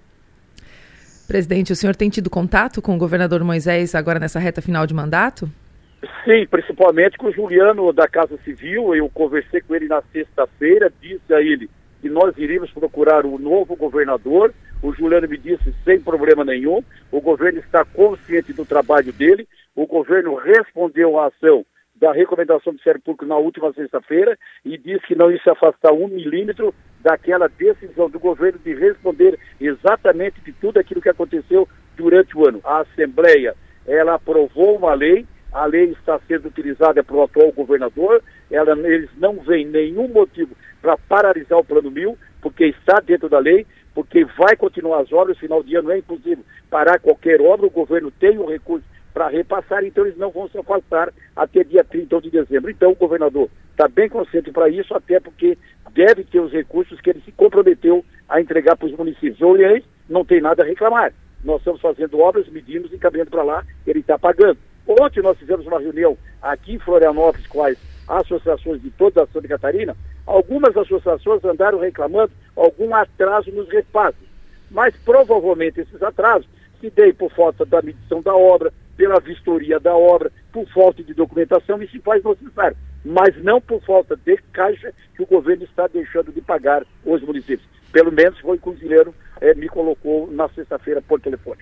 Presidente, 1.26 1.72
o 1.72 1.76
senhor 1.76 1.96
tem 1.96 2.10
tido 2.10 2.28
contato 2.28 2.82
com 2.82 2.94
o 2.94 2.98
governador 2.98 3.42
Moisés 3.42 3.94
agora 3.94 4.20
nessa 4.20 4.38
reta 4.38 4.60
final 4.60 4.86
de 4.86 4.94
mandato? 4.94 5.48
Sim, 6.24 6.46
principalmente 6.50 7.16
com 7.16 7.28
o 7.28 7.32
Juliano 7.32 7.92
da 7.92 8.06
Casa 8.06 8.36
Civil. 8.44 8.94
Eu 8.94 9.08
conversei 9.08 9.60
com 9.62 9.74
ele 9.74 9.88
na 9.88 10.02
sexta-feira, 10.12 10.92
disse 11.00 11.32
a 11.32 11.40
ele 11.40 11.68
que 12.00 12.10
nós 12.10 12.36
iríamos 12.36 12.70
procurar 12.70 13.24
o 13.24 13.38
novo 13.38 13.74
governador. 13.74 14.52
O 14.82 14.92
Juliano 14.92 15.26
me 15.26 15.38
disse 15.38 15.74
sem 15.84 15.98
problema 15.98 16.44
nenhum. 16.44 16.82
O 17.10 17.20
governo 17.20 17.58
está 17.58 17.84
consciente 17.84 18.52
do 18.52 18.66
trabalho 18.66 19.12
dele. 19.12 19.48
O 19.74 19.86
governo 19.86 20.34
respondeu 20.34 21.18
à 21.18 21.28
ação 21.28 21.64
da 21.94 22.12
recomendação 22.12 22.72
do 22.72 22.76
Ministério 22.76 23.00
Público 23.00 23.24
na 23.24 23.36
última 23.36 23.72
sexta-feira 23.72 24.36
e 24.64 24.76
disse 24.76 25.06
que 25.06 25.14
não 25.14 25.30
ia 25.30 25.40
se 25.40 25.48
afastar 25.48 25.92
um 25.92 26.08
milímetro 26.08 26.74
daquela 27.00 27.48
decisão 27.48 28.10
do 28.10 28.18
governo 28.18 28.58
de 28.58 28.74
responder 28.74 29.38
exatamente 29.60 30.40
de 30.40 30.52
tudo 30.52 30.78
aquilo 30.78 31.00
que 31.00 31.08
ano. 32.46 32.60
A 32.64 32.80
Assembleia, 32.80 33.54
ela 33.86 34.14
aprovou 34.14 34.76
uma 34.76 34.94
lei, 34.94 35.26
a 35.52 35.66
lei 35.66 35.92
está 35.92 36.18
sendo 36.26 36.48
utilizada 36.48 37.02
pelo 37.02 37.22
atual 37.22 37.52
governador, 37.52 38.22
ela, 38.50 38.72
eles 38.88 39.10
não 39.16 39.40
veem 39.40 39.66
nenhum 39.66 40.08
motivo 40.08 40.54
para 40.80 40.96
paralisar 40.96 41.58
o 41.58 41.64
Plano 41.64 41.90
Mil, 41.90 42.18
porque 42.40 42.66
está 42.66 43.00
dentro 43.00 43.28
da 43.28 43.38
lei, 43.38 43.66
porque 43.94 44.24
vai 44.24 44.56
continuar 44.56 45.00
as 45.00 45.12
obras, 45.12 45.38
final 45.38 45.62
de 45.62 45.76
ano 45.76 45.90
é 45.90 45.98
impossível 45.98 46.44
parar 46.68 46.98
qualquer 46.98 47.40
obra, 47.40 47.66
o 47.66 47.70
governo 47.70 48.10
tem 48.10 48.36
o 48.36 48.46
recurso 48.46 48.84
para 49.14 49.28
repassar, 49.28 49.84
então 49.84 50.04
eles 50.04 50.18
não 50.18 50.32
vão 50.32 50.48
se 50.48 50.58
afastar 50.58 51.12
até 51.36 51.62
dia 51.62 51.84
30 51.84 52.20
de 52.20 52.30
dezembro. 52.30 52.68
Então 52.68 52.90
o 52.90 52.96
governador 52.96 53.48
está 53.70 53.86
bem 53.86 54.08
consciente 54.08 54.50
para 54.50 54.68
isso, 54.68 54.92
até 54.92 55.20
porque 55.20 55.56
deve 55.92 56.24
ter 56.24 56.40
os 56.40 56.52
recursos 56.52 57.00
que 57.00 57.10
ele 57.10 57.22
se 57.24 57.30
comprometeu 57.30 58.04
a 58.28 58.40
entregar 58.40 58.76
para 58.76 58.88
os 58.88 58.96
municípios. 58.96 59.40
O 59.40 59.54
não 60.08 60.24
tem 60.24 60.40
nada 60.40 60.64
a 60.64 60.66
reclamar. 60.66 61.12
Nós 61.44 61.58
estamos 61.58 61.80
fazendo 61.80 62.18
obras, 62.18 62.48
medimos, 62.48 62.92
encaminhando 62.92 63.30
para 63.30 63.42
lá, 63.42 63.64
ele 63.86 64.00
está 64.00 64.18
pagando. 64.18 64.58
Ontem 64.86 65.22
nós 65.22 65.38
fizemos 65.38 65.66
uma 65.66 65.78
reunião 65.78 66.16
aqui 66.40 66.74
em 66.74 66.78
Florianópolis 66.78 67.46
com 67.46 67.62
as 67.62 67.76
associações 68.08 68.82
de 68.82 68.90
toda 68.90 69.22
a 69.22 69.26
Santa 69.26 69.48
Catarina. 69.48 69.96
Algumas 70.26 70.76
associações 70.76 71.44
andaram 71.44 71.78
reclamando 71.78 72.32
algum 72.56 72.94
atraso 72.94 73.50
nos 73.50 73.68
repasses. 73.68 74.26
Mas 74.70 74.94
provavelmente 75.04 75.80
esses 75.80 76.02
atrasos 76.02 76.48
se 76.80 76.90
deem 76.90 77.14
por 77.14 77.30
falta 77.30 77.64
da 77.64 77.80
medição 77.82 78.20
da 78.22 78.34
obra, 78.34 78.72
pela 78.96 79.20
vistoria 79.20 79.78
da 79.78 79.94
obra, 79.94 80.30
por 80.52 80.66
falta 80.68 81.02
de 81.02 81.14
documentação, 81.14 81.82
e 81.82 81.88
se 81.88 81.98
faz 81.98 82.22
necessário. 82.24 82.76
Mas 83.04 83.36
não 83.42 83.60
por 83.60 83.82
falta 83.82 84.16
de 84.16 84.36
caixa 84.52 84.92
que 85.14 85.22
o 85.22 85.26
governo 85.26 85.64
está 85.64 85.86
deixando 85.86 86.32
de 86.32 86.40
pagar 86.40 86.84
os 87.04 87.22
municípios. 87.22 87.68
Pelo 87.92 88.12
menos 88.12 88.38
foi 88.40 88.56
o 88.56 88.60
eh, 89.44 89.54
me 89.54 89.68
colocou 89.68 90.30
na 90.32 90.48
sexta-feira 90.48 91.02
por 91.02 91.20
telefone. 91.20 91.58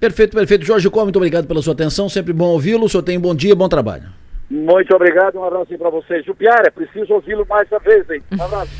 Perfeito, 0.00 0.36
perfeito. 0.36 0.64
Jorge 0.64 0.90
Com, 0.90 1.04
muito 1.04 1.16
obrigado 1.16 1.46
pela 1.46 1.62
sua 1.62 1.74
atenção. 1.74 2.08
Sempre 2.08 2.32
bom 2.32 2.48
ouvi-lo. 2.48 2.86
O 2.86 2.88
senhor 2.88 3.04
tem 3.04 3.16
um 3.16 3.20
bom 3.20 3.34
dia, 3.34 3.54
bom 3.54 3.68
trabalho. 3.68 4.08
Muito 4.50 4.92
obrigado, 4.96 5.38
um 5.38 5.44
abraço 5.44 5.78
para 5.78 5.90
vocês. 5.90 6.26
Jupiara, 6.26 6.72
preciso 6.72 7.12
ouvi-lo 7.14 7.46
mais 7.48 7.70
uma 7.70 7.78
vez, 7.78 8.10
hein? 8.10 8.20
Um 8.36 8.42
abraço. 8.42 8.72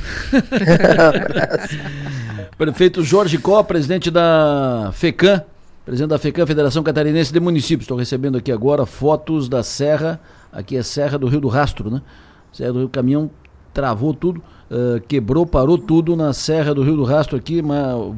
Prefeito 2.59 3.05
Jorge 3.05 3.39
Có, 3.39 3.63
presidente 3.63 4.11
da 4.11 4.91
FECAM, 4.93 5.45
presidente 5.85 6.11
da 6.11 6.19
FECAM, 6.19 6.45
Federação 6.45 6.83
Catarinense 6.83 7.33
de 7.33 7.39
Municípios. 7.39 7.85
Estou 7.85 7.97
recebendo 7.97 8.37
aqui 8.37 8.51
agora 8.51 8.85
fotos 8.85 9.49
da 9.49 9.63
serra, 9.63 10.21
aqui 10.53 10.77
é 10.77 10.83
Serra 10.83 11.17
do 11.17 11.29
Rio 11.29 11.41
do 11.41 11.47
Rastro, 11.47 11.89
né? 11.89 12.03
Serra 12.53 12.73
do 12.73 12.79
Rio, 12.81 12.89
caminhão 12.89 13.31
travou 13.73 14.13
tudo, 14.13 14.43
uh, 14.71 15.01
quebrou, 15.09 15.45
parou 15.45 15.77
tudo 15.77 16.15
na 16.17 16.33
Serra 16.33 16.75
do 16.75 16.83
Rio 16.83 16.97
do 16.97 17.05
Rastro 17.05 17.37
aqui, 17.37 17.61
mas 17.61 18.15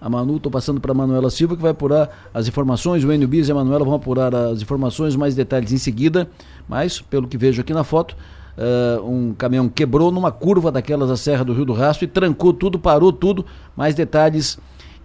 a 0.00 0.08
Manu, 0.08 0.36
estou 0.36 0.52
passando 0.52 0.80
para 0.80 0.92
a 0.92 0.94
Manuela 0.94 1.30
Silva, 1.30 1.56
que 1.56 1.62
vai 1.62 1.72
apurar 1.72 2.28
as 2.32 2.46
informações, 2.46 3.02
o 3.02 3.12
Enio 3.12 3.26
Bis 3.26 3.48
e 3.48 3.52
a 3.52 3.54
Manuela 3.54 3.84
vão 3.84 3.94
apurar 3.94 4.34
as 4.34 4.62
informações, 4.62 5.16
mais 5.16 5.34
detalhes 5.34 5.72
em 5.72 5.78
seguida, 5.78 6.30
mas, 6.68 7.00
pelo 7.00 7.26
que 7.26 7.36
vejo 7.36 7.60
aqui 7.60 7.74
na 7.74 7.82
foto, 7.82 8.16
uh, 8.56 9.04
um 9.04 9.34
caminhão 9.34 9.68
quebrou 9.68 10.12
numa 10.12 10.30
curva 10.30 10.70
daquelas 10.70 11.08
da 11.08 11.16
Serra 11.16 11.44
do 11.44 11.52
Rio 11.52 11.64
do 11.64 11.72
Rastro 11.72 12.04
e 12.04 12.08
trancou 12.08 12.52
tudo, 12.52 12.78
parou 12.78 13.12
tudo, 13.12 13.44
mais 13.76 13.94
detalhes 13.94 14.58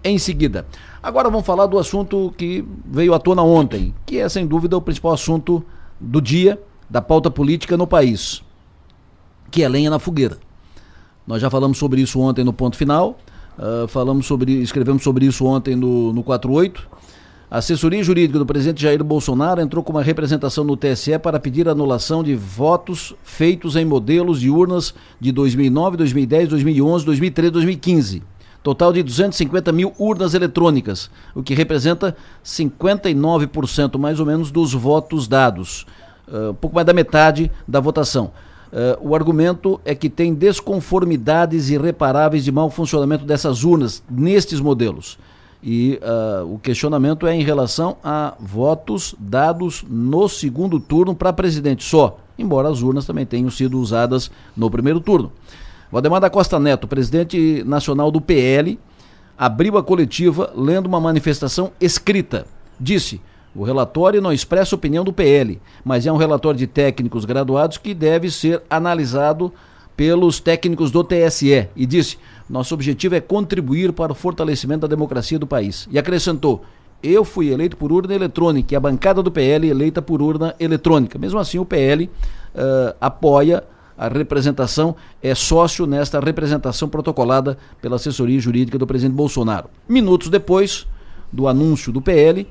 em 0.04 0.18
seguida. 0.18 0.66
Agora 1.02 1.30
vamos 1.30 1.46
falar 1.46 1.68
do 1.68 1.80
assunto 1.80 2.34
que 2.38 2.66
veio 2.86 3.14
à 3.14 3.20
tona 3.20 3.42
ontem, 3.42 3.94
que 4.06 4.18
é 4.18 4.28
sem 4.28 4.46
dúvida 4.46 4.78
o 4.78 4.82
principal 4.82 5.14
assunto 5.14 5.64
do 6.00 6.22
dia, 6.22 6.62
da 6.90 7.02
pauta 7.02 7.32
política 7.32 7.78
no 7.78 7.88
país, 7.88 8.44
que 9.50 9.64
é 9.64 9.70
lenha 9.70 9.90
na 9.90 10.00
fogueira. 10.00 10.38
Nós 11.32 11.42
já 11.42 11.50
falamos 11.50 11.78
sobre 11.78 12.02
isso 12.02 12.20
ontem 12.20 12.44
no 12.44 12.52
ponto 12.52 12.76
final, 12.76 13.18
uh, 13.58 13.88
falamos 13.88 14.26
sobre, 14.26 14.52
escrevemos 14.62 15.02
sobre 15.02 15.26
isso 15.26 15.46
ontem 15.46 15.78
no, 15.78 16.12
no 16.12 16.24
48. 16.24 16.86
A 17.50 17.60
assessoria 17.60 18.04
jurídica 18.04 18.38
do 18.38 18.46
presidente 18.46 18.82
Jair 18.82 19.02
Bolsonaro 19.02 19.62
entrou 19.62 19.82
com 19.82 19.94
uma 19.94 20.04
representação 20.04 20.66
no 20.66 20.76
TSE 20.76 21.18
para 21.20 21.40
pedir 21.40 21.70
anulação 21.70 22.22
de 22.22 22.36
votos 22.36 23.16
feitos 23.24 23.78
em 23.78 23.86
modelos 23.86 24.42
de 24.42 24.50
urnas 24.50 24.94
de 25.22 25.32
2009, 25.32 25.96
2010, 25.96 26.50
2011, 26.50 27.06
2013, 27.06 27.52
2015 27.52 28.24
total 28.62 28.92
de 28.92 29.02
250 29.02 29.72
mil 29.72 29.94
urnas 29.98 30.34
eletrônicas, 30.34 31.10
o 31.34 31.42
que 31.42 31.54
representa 31.54 32.14
59% 32.44 33.98
mais 33.98 34.20
ou 34.20 34.26
menos 34.26 34.52
dos 34.52 34.74
votos 34.74 35.30
dados, 35.30 35.88
uh, 36.28 36.54
pouco 36.56 36.76
mais 36.76 36.86
da 36.86 36.94
metade 36.94 37.50
da 37.66 37.80
votação. 37.80 38.32
Uh, 38.72 39.10
o 39.10 39.16
argumento 39.16 39.82
é 39.84 39.94
que 39.94 40.10
tem 40.10 40.34
desconformidades 40.34 41.70
irreparáveis 41.70 42.44
de 42.44 42.52
mau 42.52 42.70
funcionamento 42.70 43.26
dessas 43.26 43.64
urnas 43.66 44.02
nestes 44.10 44.62
modelos. 44.62 45.20
E 45.62 46.00
uh, 46.02 46.54
o 46.54 46.58
questionamento 46.58 47.28
é 47.28 47.36
em 47.36 47.44
relação 47.44 47.98
a 48.04 48.34
votos 48.40 49.14
dados 49.20 49.84
no 49.88 50.28
segundo 50.30 50.80
turno 50.80 51.14
para 51.14 51.34
presidente 51.34 51.84
só, 51.84 52.18
embora 52.40 52.70
as 52.70 52.82
urnas 52.82 53.06
também 53.06 53.26
tenham 53.26 53.50
sido 53.50 53.78
usadas 53.80 54.32
no 54.56 54.72
primeiro 54.72 55.02
turno. 55.02 55.32
Valdemar 55.92 56.22
da 56.22 56.30
Costa 56.30 56.58
Neto, 56.58 56.88
presidente 56.88 57.64
nacional 57.66 58.10
do 58.10 58.22
PL, 58.22 58.80
abriu 59.38 59.78
a 59.78 59.84
coletiva 59.84 60.52
lendo 60.56 60.86
uma 60.86 61.00
manifestação 61.00 61.72
escrita. 61.80 62.48
Disse: 62.80 63.20
o 63.56 63.64
relatório 63.64 64.22
não 64.22 64.32
expressa 64.32 64.76
opinião 64.76 65.04
do 65.04 65.12
PL, 65.12 65.60
mas 65.84 66.06
é 66.06 66.12
um 66.12 66.18
relatório 66.18 66.58
de 66.58 66.68
técnicos 66.68 67.26
graduados 67.26 67.78
que 67.78 67.94
deve 67.94 68.32
ser 68.32 68.62
analisado 68.70 69.52
pelos 69.96 70.40
técnicos 70.40 70.90
do 70.90 71.04
TSE. 71.04 71.68
E 71.76 71.86
disse: 71.86 72.18
nosso 72.50 72.74
objetivo 72.74 73.16
é 73.16 73.22
contribuir 73.22 73.92
para 73.92 74.12
o 74.12 74.16
fortalecimento 74.16 74.82
da 74.82 74.88
democracia 74.88 75.38
do 75.38 75.46
país. 75.46 75.88
E 75.92 76.00
acrescentou: 76.00 76.64
eu 77.04 77.26
fui 77.26 77.52
eleito 77.52 77.76
por 77.76 77.92
urna 77.92 78.14
eletrônica 78.14 78.74
e 78.74 78.78
a 78.78 78.80
bancada 78.80 79.22
do 79.22 79.32
PL 79.32 79.68
eleita 79.68 80.02
por 80.02 80.22
urna 80.22 80.56
eletrônica. 80.60 81.20
Mesmo 81.20 81.40
assim, 81.40 81.60
o 81.60 81.66
PL 81.66 82.06
uh, 82.06 82.96
apoia 83.02 83.64
a 83.98 84.08
representação 84.08 84.96
é 85.22 85.36
sócio 85.36 85.86
nesta 85.86 86.20
representação 86.20 86.90
protocolada 86.90 87.58
pela 87.80 87.98
assessoria 87.98 88.40
jurídica 88.40 88.78
do 88.78 88.88
presidente 88.88 89.16
Bolsonaro. 89.16 89.70
Minutos 89.88 90.28
depois 90.28 90.88
do 91.32 91.48
anúncio 91.48 91.92
do 91.92 92.02
PL, 92.02 92.48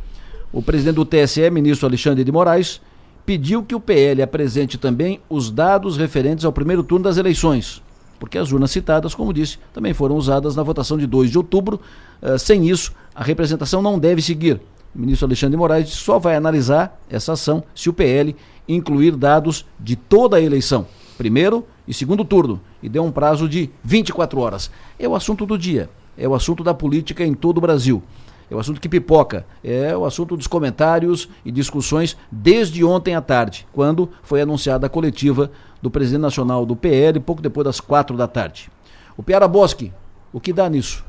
o 0.52 0.62
presidente 0.62 0.96
do 0.96 1.04
TSE, 1.04 1.48
ministro 1.50 1.86
Alexandre 1.86 2.24
de 2.24 2.32
Moraes, 2.32 2.80
pediu 3.24 3.62
que 3.62 3.74
o 3.74 3.80
PL 3.80 4.22
apresente 4.22 4.76
também 4.78 5.20
os 5.28 5.50
dados 5.50 5.96
referentes 5.96 6.44
ao 6.44 6.52
primeiro 6.52 6.82
turno 6.82 7.04
das 7.04 7.16
eleições, 7.16 7.82
porque 8.18 8.36
as 8.36 8.50
urnas 8.50 8.70
citadas, 8.70 9.14
como 9.14 9.32
disse, 9.32 9.58
também 9.72 9.94
foram 9.94 10.16
usadas 10.16 10.56
na 10.56 10.62
votação 10.62 10.98
de 10.98 11.06
2 11.06 11.30
de 11.30 11.38
outubro. 11.38 11.80
Uh, 12.20 12.38
sem 12.38 12.68
isso, 12.68 12.92
a 13.14 13.22
representação 13.22 13.80
não 13.80 13.98
deve 13.98 14.20
seguir. 14.20 14.60
O 14.94 14.98
ministro 14.98 15.26
Alexandre 15.26 15.52
de 15.52 15.56
Moraes 15.56 15.90
só 15.90 16.18
vai 16.18 16.34
analisar 16.34 17.00
essa 17.08 17.34
ação 17.34 17.62
se 17.74 17.88
o 17.88 17.92
PL 17.92 18.34
incluir 18.68 19.16
dados 19.16 19.64
de 19.78 19.94
toda 19.94 20.36
a 20.36 20.40
eleição 20.40 20.86
primeiro 21.20 21.66
e 21.86 21.92
segundo 21.92 22.24
turno, 22.24 22.58
e 22.82 22.88
deu 22.88 23.04
um 23.04 23.12
prazo 23.12 23.46
de 23.46 23.68
24 23.84 24.40
horas. 24.40 24.70
É 24.98 25.06
o 25.06 25.14
assunto 25.14 25.44
do 25.44 25.58
dia, 25.58 25.90
é 26.16 26.26
o 26.26 26.34
assunto 26.34 26.64
da 26.64 26.72
política 26.72 27.22
em 27.22 27.34
todo 27.34 27.58
o 27.58 27.60
Brasil. 27.60 28.02
É 28.50 28.54
o 28.54 28.58
assunto 28.58 28.80
que 28.80 28.88
pipoca, 28.88 29.46
é 29.62 29.96
o 29.96 30.04
assunto 30.04 30.36
dos 30.36 30.48
comentários 30.48 31.28
e 31.44 31.52
discussões 31.52 32.16
desde 32.32 32.84
ontem 32.84 33.14
à 33.14 33.20
tarde, 33.20 33.66
quando 33.72 34.10
foi 34.22 34.40
anunciada 34.40 34.86
a 34.86 34.90
coletiva 34.90 35.52
do 35.80 35.90
presidente 35.90 36.22
nacional 36.22 36.66
do 36.66 36.74
PL, 36.74 37.20
pouco 37.20 37.40
depois 37.40 37.64
das 37.64 37.80
quatro 37.80 38.16
da 38.16 38.26
tarde. 38.26 38.68
O 39.16 39.22
Piara 39.22 39.46
Bosque, 39.46 39.92
o 40.32 40.40
que 40.40 40.52
dá 40.52 40.68
nisso? 40.68 41.04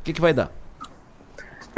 O 0.00 0.04
que, 0.04 0.12
que 0.12 0.20
vai 0.20 0.34
dar? 0.34 0.50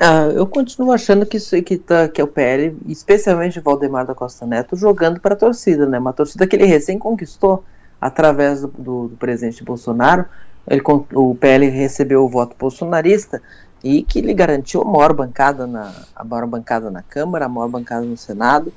Ah, 0.00 0.30
eu 0.32 0.46
continuo 0.46 0.92
achando 0.92 1.26
que 1.26 1.36
isso 1.36 1.60
que, 1.62 1.76
tá, 1.76 2.08
que 2.08 2.20
é 2.20 2.24
o 2.24 2.28
PL, 2.28 2.76
especialmente 2.86 3.58
o 3.58 3.62
Valdemar 3.62 4.06
da 4.06 4.14
Costa 4.14 4.46
Neto, 4.46 4.76
jogando 4.76 5.20
para 5.20 5.34
a 5.34 5.36
torcida, 5.36 5.86
né? 5.86 5.98
Uma 5.98 6.12
torcida 6.12 6.46
que 6.46 6.54
ele 6.54 6.66
recém 6.66 6.98
conquistou 6.98 7.64
através 8.00 8.60
do, 8.60 8.68
do, 8.68 9.08
do 9.08 9.16
presidente 9.16 9.64
Bolsonaro. 9.64 10.24
Ele, 10.68 10.80
o 11.14 11.34
PL 11.34 11.68
recebeu 11.68 12.24
o 12.24 12.28
voto 12.28 12.54
bolsonarista 12.56 13.42
e 13.82 14.02
que 14.02 14.20
lhe 14.20 14.34
garantiu 14.34 14.82
a 14.82 14.84
maior 14.84 15.12
bancada 15.12 15.66
na, 15.66 15.92
a 16.14 16.24
maior 16.24 16.46
bancada 16.46 16.90
na 16.90 17.02
Câmara, 17.02 17.46
a 17.46 17.48
maior 17.48 17.68
bancada 17.68 18.04
no 18.04 18.16
Senado, 18.16 18.72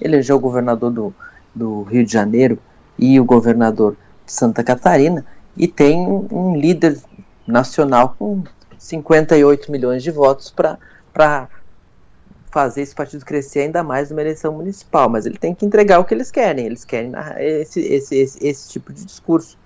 elegeu 0.00 0.36
o 0.36 0.40
governador 0.40 0.90
do, 0.90 1.14
do 1.54 1.82
Rio 1.82 2.04
de 2.04 2.12
Janeiro 2.12 2.58
e 2.98 3.20
o 3.20 3.24
governador 3.24 3.96
de 4.24 4.32
Santa 4.32 4.64
Catarina, 4.64 5.24
e 5.56 5.68
tem 5.68 6.06
um 6.06 6.56
líder 6.56 6.98
nacional 7.46 8.14
com 8.18 8.42
58 8.78 9.70
milhões 9.70 10.02
de 10.02 10.10
votos 10.10 10.50
para 10.50 11.48
fazer 12.50 12.82
esse 12.82 12.94
partido 12.94 13.24
crescer 13.24 13.60
ainda 13.60 13.82
mais 13.82 14.10
numa 14.10 14.22
eleição 14.22 14.52
municipal, 14.52 15.08
mas 15.08 15.26
ele 15.26 15.36
tem 15.36 15.54
que 15.54 15.66
entregar 15.66 15.98
o 15.98 16.04
que 16.04 16.14
eles 16.14 16.30
querem, 16.30 16.66
eles 16.66 16.84
querem 16.84 17.12
esse, 17.38 17.80
esse, 17.80 18.16
esse, 18.16 18.46
esse 18.46 18.68
tipo 18.70 18.92
de 18.92 19.04
discurso. 19.04 19.58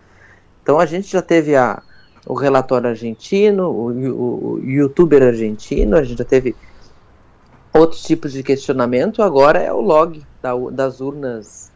Então 0.63 0.79
a 0.79 0.87
gente 0.87 1.11
já 1.11 1.23
teve 1.23 1.55
a, 1.55 1.83
o 2.27 2.35
relatório 2.35 2.89
argentino, 2.89 3.71
o, 3.71 3.91
o, 3.91 4.55
o 4.55 4.59
youtuber 4.65 5.23
argentino, 5.23 5.97
a 5.97 6.03
gente 6.03 6.19
já 6.19 6.25
teve 6.25 6.55
outros 7.73 8.03
tipos 8.03 8.33
de 8.33 8.43
questionamento, 8.43 9.23
agora 9.23 9.59
é 9.59 9.73
o 9.73 9.81
log 9.81 10.23
da, 10.43 10.53
das 10.71 11.01
urnas 11.01 11.71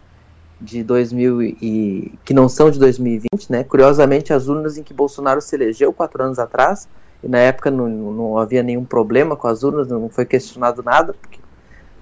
de 0.61 0.83
2000 0.83 1.43
e 1.43 2.19
que 2.25 2.33
não 2.33 2.49
são 2.49 2.71
de 2.71 2.79
2020, 2.79 3.51
né? 3.51 3.65
Curiosamente, 3.65 4.33
as 4.33 4.49
urnas 4.49 4.79
em 4.79 4.83
que 4.83 4.95
Bolsonaro 4.95 5.41
se 5.41 5.55
elegeu 5.55 5.93
quatro 5.93 6.23
anos 6.23 6.39
atrás, 6.39 6.89
e 7.23 7.29
na 7.29 7.39
época 7.39 7.71
não, 7.71 7.89
não 7.89 8.39
havia 8.39 8.63
nenhum 8.63 8.85
problema 8.85 9.37
com 9.37 9.49
as 9.49 9.63
urnas, 9.63 9.89
não 9.89 10.09
foi 10.09 10.25
questionado 10.25 10.83
nada, 10.83 11.15
porque 11.15 11.39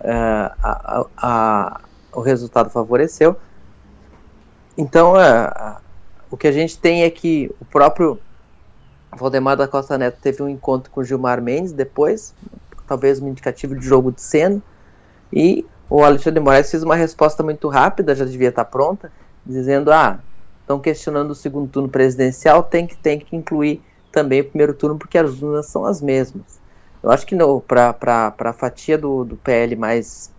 uh, 0.00 0.52
a, 0.62 1.06
a, 1.16 1.80
o 2.12 2.20
resultado 2.20 2.70
favoreceu. 2.70 3.36
Então, 4.76 5.14
uh, 5.14 5.80
o 6.30 6.36
que 6.36 6.48
a 6.48 6.52
gente 6.52 6.78
tem 6.78 7.02
é 7.02 7.10
que 7.10 7.50
o 7.60 7.64
próprio 7.64 8.18
Valdemar 9.14 9.56
da 9.56 9.68
Costa 9.68 9.98
Neto 9.98 10.18
teve 10.20 10.42
um 10.42 10.48
encontro 10.48 10.90
com 10.90 11.04
Gilmar 11.04 11.42
Mendes 11.42 11.72
depois, 11.72 12.34
talvez 12.86 13.20
um 13.20 13.28
indicativo 13.28 13.74
de 13.74 13.86
jogo 13.86 14.10
de 14.10 14.22
cena, 14.22 14.62
e 15.32 15.66
o 15.88 16.02
Alexandre 16.02 16.40
Moraes 16.40 16.70
fez 16.70 16.82
uma 16.82 16.96
resposta 16.96 17.42
muito 17.42 17.68
rápida, 17.68 18.14
já 18.14 18.24
devia 18.24 18.48
estar 18.48 18.64
pronta, 18.64 19.12
dizendo: 19.44 19.92
ah, 19.92 20.18
estão 20.62 20.80
questionando 20.80 21.32
o 21.32 21.34
segundo 21.34 21.68
turno 21.68 21.88
presidencial, 21.88 22.62
tem 22.62 22.86
que, 22.86 22.96
tem 22.96 23.18
que 23.18 23.36
incluir 23.36 23.82
também 24.10 24.40
o 24.40 24.44
primeiro 24.44 24.74
turno, 24.74 24.98
porque 24.98 25.18
as 25.18 25.42
urnas 25.42 25.66
são 25.66 25.84
as 25.84 26.00
mesmas. 26.00 26.60
Eu 27.02 27.10
acho 27.10 27.26
que 27.26 27.36
para 27.66 28.34
a 28.38 28.52
fatia 28.52 28.96
do, 28.96 29.24
do 29.24 29.36
PL 29.36 29.76
mais. 29.76 30.30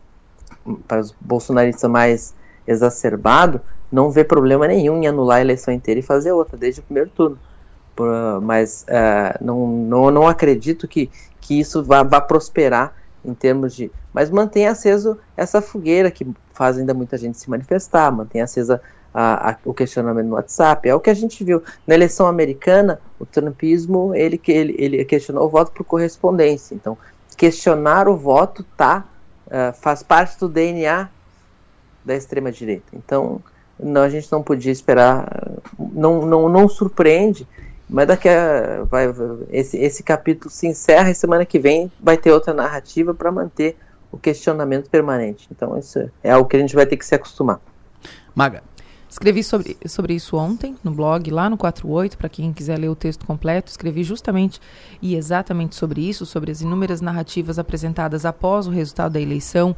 para 0.87 1.01
os 1.01 1.13
bolsonaristas 1.19 1.89
mais 1.89 2.33
exacerbado, 2.65 3.61
não 3.91 4.09
vê 4.09 4.23
problema 4.23 4.67
nenhum 4.67 5.03
em 5.03 5.07
anular 5.07 5.37
a 5.37 5.41
eleição 5.41 5.73
inteira 5.73 5.99
e 5.99 6.03
fazer 6.03 6.31
outra, 6.31 6.57
desde 6.57 6.79
o 6.79 6.83
primeiro 6.83 7.09
turno. 7.09 7.37
Mas 8.41 8.85
uh, 8.89 9.43
não, 9.43 9.67
não, 9.67 10.11
não 10.11 10.27
acredito 10.27 10.87
que, 10.87 11.09
que 11.39 11.59
isso 11.59 11.83
vá, 11.83 12.03
vá 12.03 12.19
prosperar 12.19 12.93
em 13.23 13.33
termos 13.33 13.75
de. 13.75 13.91
Mas 14.13 14.29
mantém 14.29 14.67
aceso 14.67 15.17
essa 15.35 15.61
fogueira 15.61 16.11
que 16.11 16.27
faz 16.53 16.77
ainda 16.77 16.93
muita 16.93 17.17
gente 17.17 17.37
se 17.37 17.49
manifestar, 17.49 18.11
mantém 18.11 18.41
acesa 18.41 18.81
a, 19.13 19.51
a, 19.51 19.57
o 19.63 19.73
questionamento 19.73 20.27
no 20.27 20.35
WhatsApp. 20.35 20.87
É 20.89 20.95
o 20.95 20.99
que 20.99 21.09
a 21.09 21.13
gente 21.13 21.43
viu 21.43 21.61
na 21.85 21.93
eleição 21.93 22.27
americana, 22.27 22.99
o 23.19 23.25
trumpismo 23.25 24.13
ele, 24.15 24.41
ele, 24.47 24.75
ele 24.77 25.05
questionou 25.05 25.45
o 25.45 25.49
voto 25.49 25.71
por 25.71 25.83
correspondência. 25.83 26.75
Então, 26.75 26.97
questionar 27.37 28.07
o 28.07 28.17
voto 28.17 28.63
tá, 28.75 29.05
uh, 29.47 29.73
faz 29.73 30.03
parte 30.03 30.39
do 30.39 30.49
DNA 30.49 31.09
da 32.03 32.15
extrema 32.15 32.51
direita. 32.51 32.87
Então, 32.93 33.41
não, 33.79 34.01
a 34.01 34.09
gente 34.09 34.31
não 34.31 34.43
podia 34.43 34.71
esperar, 34.71 35.51
não, 35.77 36.25
não, 36.25 36.49
não 36.49 36.67
surpreende 36.67 37.47
mas 37.93 38.07
daqui 38.07 38.27
a. 38.27 38.83
Vai, 38.89 39.05
esse, 39.51 39.77
esse 39.77 40.01
capítulo 40.01 40.49
se 40.49 40.65
encerra 40.65 41.11
e 41.11 41.15
semana 41.15 41.45
que 41.45 41.59
vem 41.59 41.91
vai 42.01 42.17
ter 42.17 42.31
outra 42.31 42.51
narrativa 42.51 43.13
para 43.13 43.31
manter 43.31 43.77
o 44.11 44.17
questionamento 44.17 44.89
permanente. 44.89 45.47
Então, 45.51 45.77
isso 45.77 46.09
é 46.23 46.31
algo 46.31 46.49
que 46.49 46.55
a 46.55 46.59
gente 46.59 46.73
vai 46.73 46.87
ter 46.87 46.97
que 46.97 47.05
se 47.05 47.13
acostumar. 47.13 47.61
Maga. 48.33 48.63
Escrevi 49.13 49.43
sobre, 49.43 49.77
sobre 49.85 50.15
isso 50.15 50.35
ontem 50.35 50.75
no 50.83 50.89
blog, 50.89 51.29
lá 51.29 51.47
no 51.47 51.55
48, 51.55 52.17
para 52.17 52.27
quem 52.27 52.51
quiser 52.51 52.79
ler 52.79 52.89
o 52.89 52.95
texto 52.95 53.27
completo. 53.27 53.69
Escrevi 53.69 54.03
justamente 54.03 54.59
e 54.99 55.13
exatamente 55.13 55.75
sobre 55.75 56.01
isso, 56.01 56.25
sobre 56.25 56.51
as 56.51 56.61
inúmeras 56.61 56.99
narrativas 56.99 57.59
apresentadas 57.59 58.25
após 58.25 58.65
o 58.65 58.71
resultado 58.71 59.11
da 59.13 59.21
eleição, 59.21 59.75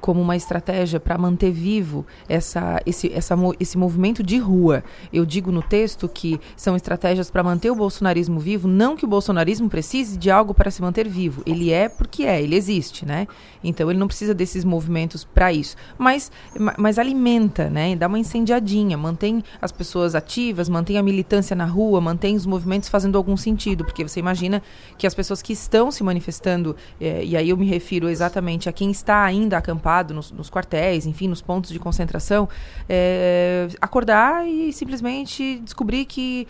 como 0.00 0.22
uma 0.22 0.36
estratégia 0.36 0.98
para 0.98 1.18
manter 1.18 1.52
vivo 1.52 2.06
essa, 2.30 2.80
esse, 2.86 3.12
essa, 3.12 3.34
esse 3.60 3.76
movimento 3.76 4.22
de 4.22 4.38
rua. 4.38 4.82
Eu 5.12 5.26
digo 5.26 5.52
no 5.52 5.60
texto 5.60 6.08
que 6.08 6.40
são 6.56 6.74
estratégias 6.74 7.30
para 7.30 7.42
manter 7.42 7.70
o 7.70 7.76
bolsonarismo 7.76 8.40
vivo, 8.40 8.66
não 8.66 8.96
que 8.96 9.04
o 9.04 9.08
bolsonarismo 9.08 9.68
precise 9.68 10.16
de 10.16 10.30
algo 10.30 10.54
para 10.54 10.70
se 10.70 10.80
manter 10.80 11.06
vivo. 11.06 11.42
Ele 11.44 11.70
é 11.70 11.90
porque 11.90 12.22
é, 12.22 12.40
ele 12.40 12.56
existe, 12.56 13.04
né? 13.04 13.28
Então 13.62 13.90
ele 13.90 13.98
não 13.98 14.06
precisa 14.06 14.32
desses 14.34 14.64
movimentos 14.64 15.24
para 15.24 15.52
isso. 15.52 15.76
Mas, 15.98 16.32
mas 16.78 16.98
alimenta, 16.98 17.68
né? 17.68 17.94
Dá 17.94 18.06
uma 18.06 18.18
incendiadinha 18.18 18.77
mantém 18.96 19.42
as 19.60 19.72
pessoas 19.72 20.14
ativas, 20.14 20.68
mantém 20.68 20.98
a 20.98 21.02
militância 21.02 21.54
na 21.56 21.64
rua, 21.64 22.00
mantém 22.00 22.36
os 22.36 22.46
movimentos 22.46 22.88
fazendo 22.88 23.16
algum 23.16 23.36
sentido, 23.36 23.84
porque 23.84 24.06
você 24.06 24.20
imagina 24.20 24.62
que 24.96 25.06
as 25.06 25.14
pessoas 25.14 25.42
que 25.42 25.52
estão 25.52 25.90
se 25.90 26.02
manifestando, 26.02 26.76
é, 27.00 27.24
e 27.24 27.36
aí 27.36 27.50
eu 27.50 27.56
me 27.56 27.66
refiro 27.66 28.08
exatamente 28.08 28.68
a 28.68 28.72
quem 28.72 28.90
está 28.90 29.22
ainda 29.24 29.56
acampado 29.56 30.14
nos, 30.14 30.30
nos 30.30 30.50
quartéis, 30.50 31.06
enfim, 31.06 31.28
nos 31.28 31.42
pontos 31.42 31.70
de 31.70 31.78
concentração, 31.78 32.48
é, 32.88 33.68
acordar 33.80 34.46
e 34.46 34.72
simplesmente 34.72 35.60
descobrir 35.64 36.04
que 36.04 36.46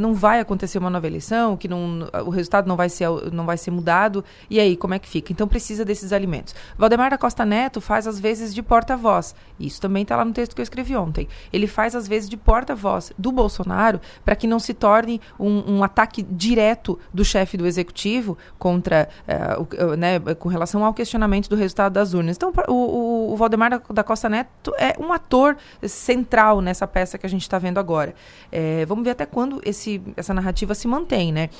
não 0.00 0.14
vai 0.14 0.40
acontecer 0.40 0.78
uma 0.78 0.90
nova 0.90 1.06
eleição, 1.06 1.56
que 1.56 1.68
não, 1.68 2.08
o 2.26 2.30
resultado 2.30 2.66
não 2.66 2.76
vai, 2.76 2.88
ser, 2.88 3.08
não 3.32 3.46
vai 3.46 3.56
ser 3.56 3.70
mudado, 3.70 4.24
e 4.48 4.58
aí 4.58 4.76
como 4.76 4.94
é 4.94 4.98
que 4.98 5.08
fica? 5.08 5.32
Então 5.32 5.46
precisa 5.46 5.84
desses 5.84 6.12
alimentos. 6.12 6.54
Valdemar 6.76 7.10
da 7.10 7.18
Costa 7.18 7.44
Neto 7.44 7.80
faz 7.80 8.06
às 8.06 8.18
vezes 8.18 8.54
de 8.54 8.62
porta-voz, 8.62 9.34
isso 9.58 9.80
também 9.80 10.02
está 10.02 10.16
lá 10.16 10.24
no 10.24 10.32
texto 10.32 10.54
que 10.54 10.60
eu 10.60 10.64
escrevi 10.64 10.96
ontem 10.96 11.28
ele 11.52 11.66
faz 11.66 11.94
às 11.94 12.06
vezes 12.06 12.28
de 12.28 12.36
porta-voz 12.36 13.12
do 13.18 13.32
Bolsonaro 13.32 14.00
para 14.24 14.36
que 14.36 14.46
não 14.46 14.58
se 14.58 14.74
torne 14.74 15.20
um, 15.38 15.76
um 15.76 15.84
ataque 15.84 16.22
direto 16.22 16.98
do 17.12 17.24
chefe 17.24 17.56
do 17.56 17.66
executivo 17.66 18.36
contra, 18.58 19.08
uh, 19.28 19.92
o, 19.92 19.96
né, 19.96 20.18
com 20.38 20.48
relação 20.48 20.84
ao 20.84 20.94
questionamento 20.94 21.48
do 21.48 21.56
resultado 21.56 21.92
das 21.92 22.14
urnas. 22.14 22.36
Então, 22.36 22.52
o, 22.68 22.72
o, 22.72 23.32
o 23.32 23.36
Valdemar 23.36 23.82
da 23.90 24.02
Costa 24.02 24.28
Neto 24.28 24.72
é 24.78 24.94
um 24.98 25.12
ator 25.12 25.56
central 25.82 26.60
nessa 26.60 26.86
peça 26.86 27.18
que 27.18 27.26
a 27.26 27.28
gente 27.28 27.42
está 27.42 27.58
vendo 27.58 27.78
agora. 27.78 28.14
É, 28.50 28.84
vamos 28.86 29.04
ver 29.04 29.10
até 29.10 29.26
quando 29.26 29.60
esse, 29.64 30.02
essa 30.16 30.32
narrativa 30.32 30.74
se 30.74 30.86
mantém, 30.86 31.32
né? 31.32 31.50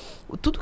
Tudo, 0.41 0.59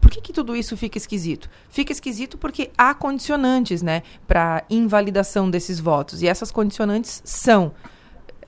por 0.00 0.10
que, 0.10 0.20
que 0.20 0.32
tudo 0.32 0.56
isso 0.56 0.76
fica 0.76 0.98
esquisito? 0.98 1.48
Fica 1.68 1.92
esquisito 1.92 2.38
porque 2.38 2.70
há 2.76 2.94
condicionantes, 2.94 3.82
né, 3.82 4.02
para 4.26 4.64
invalidação 4.68 5.50
desses 5.50 5.80
votos. 5.80 6.22
E 6.22 6.28
essas 6.28 6.50
condicionantes 6.50 7.22
são 7.24 7.72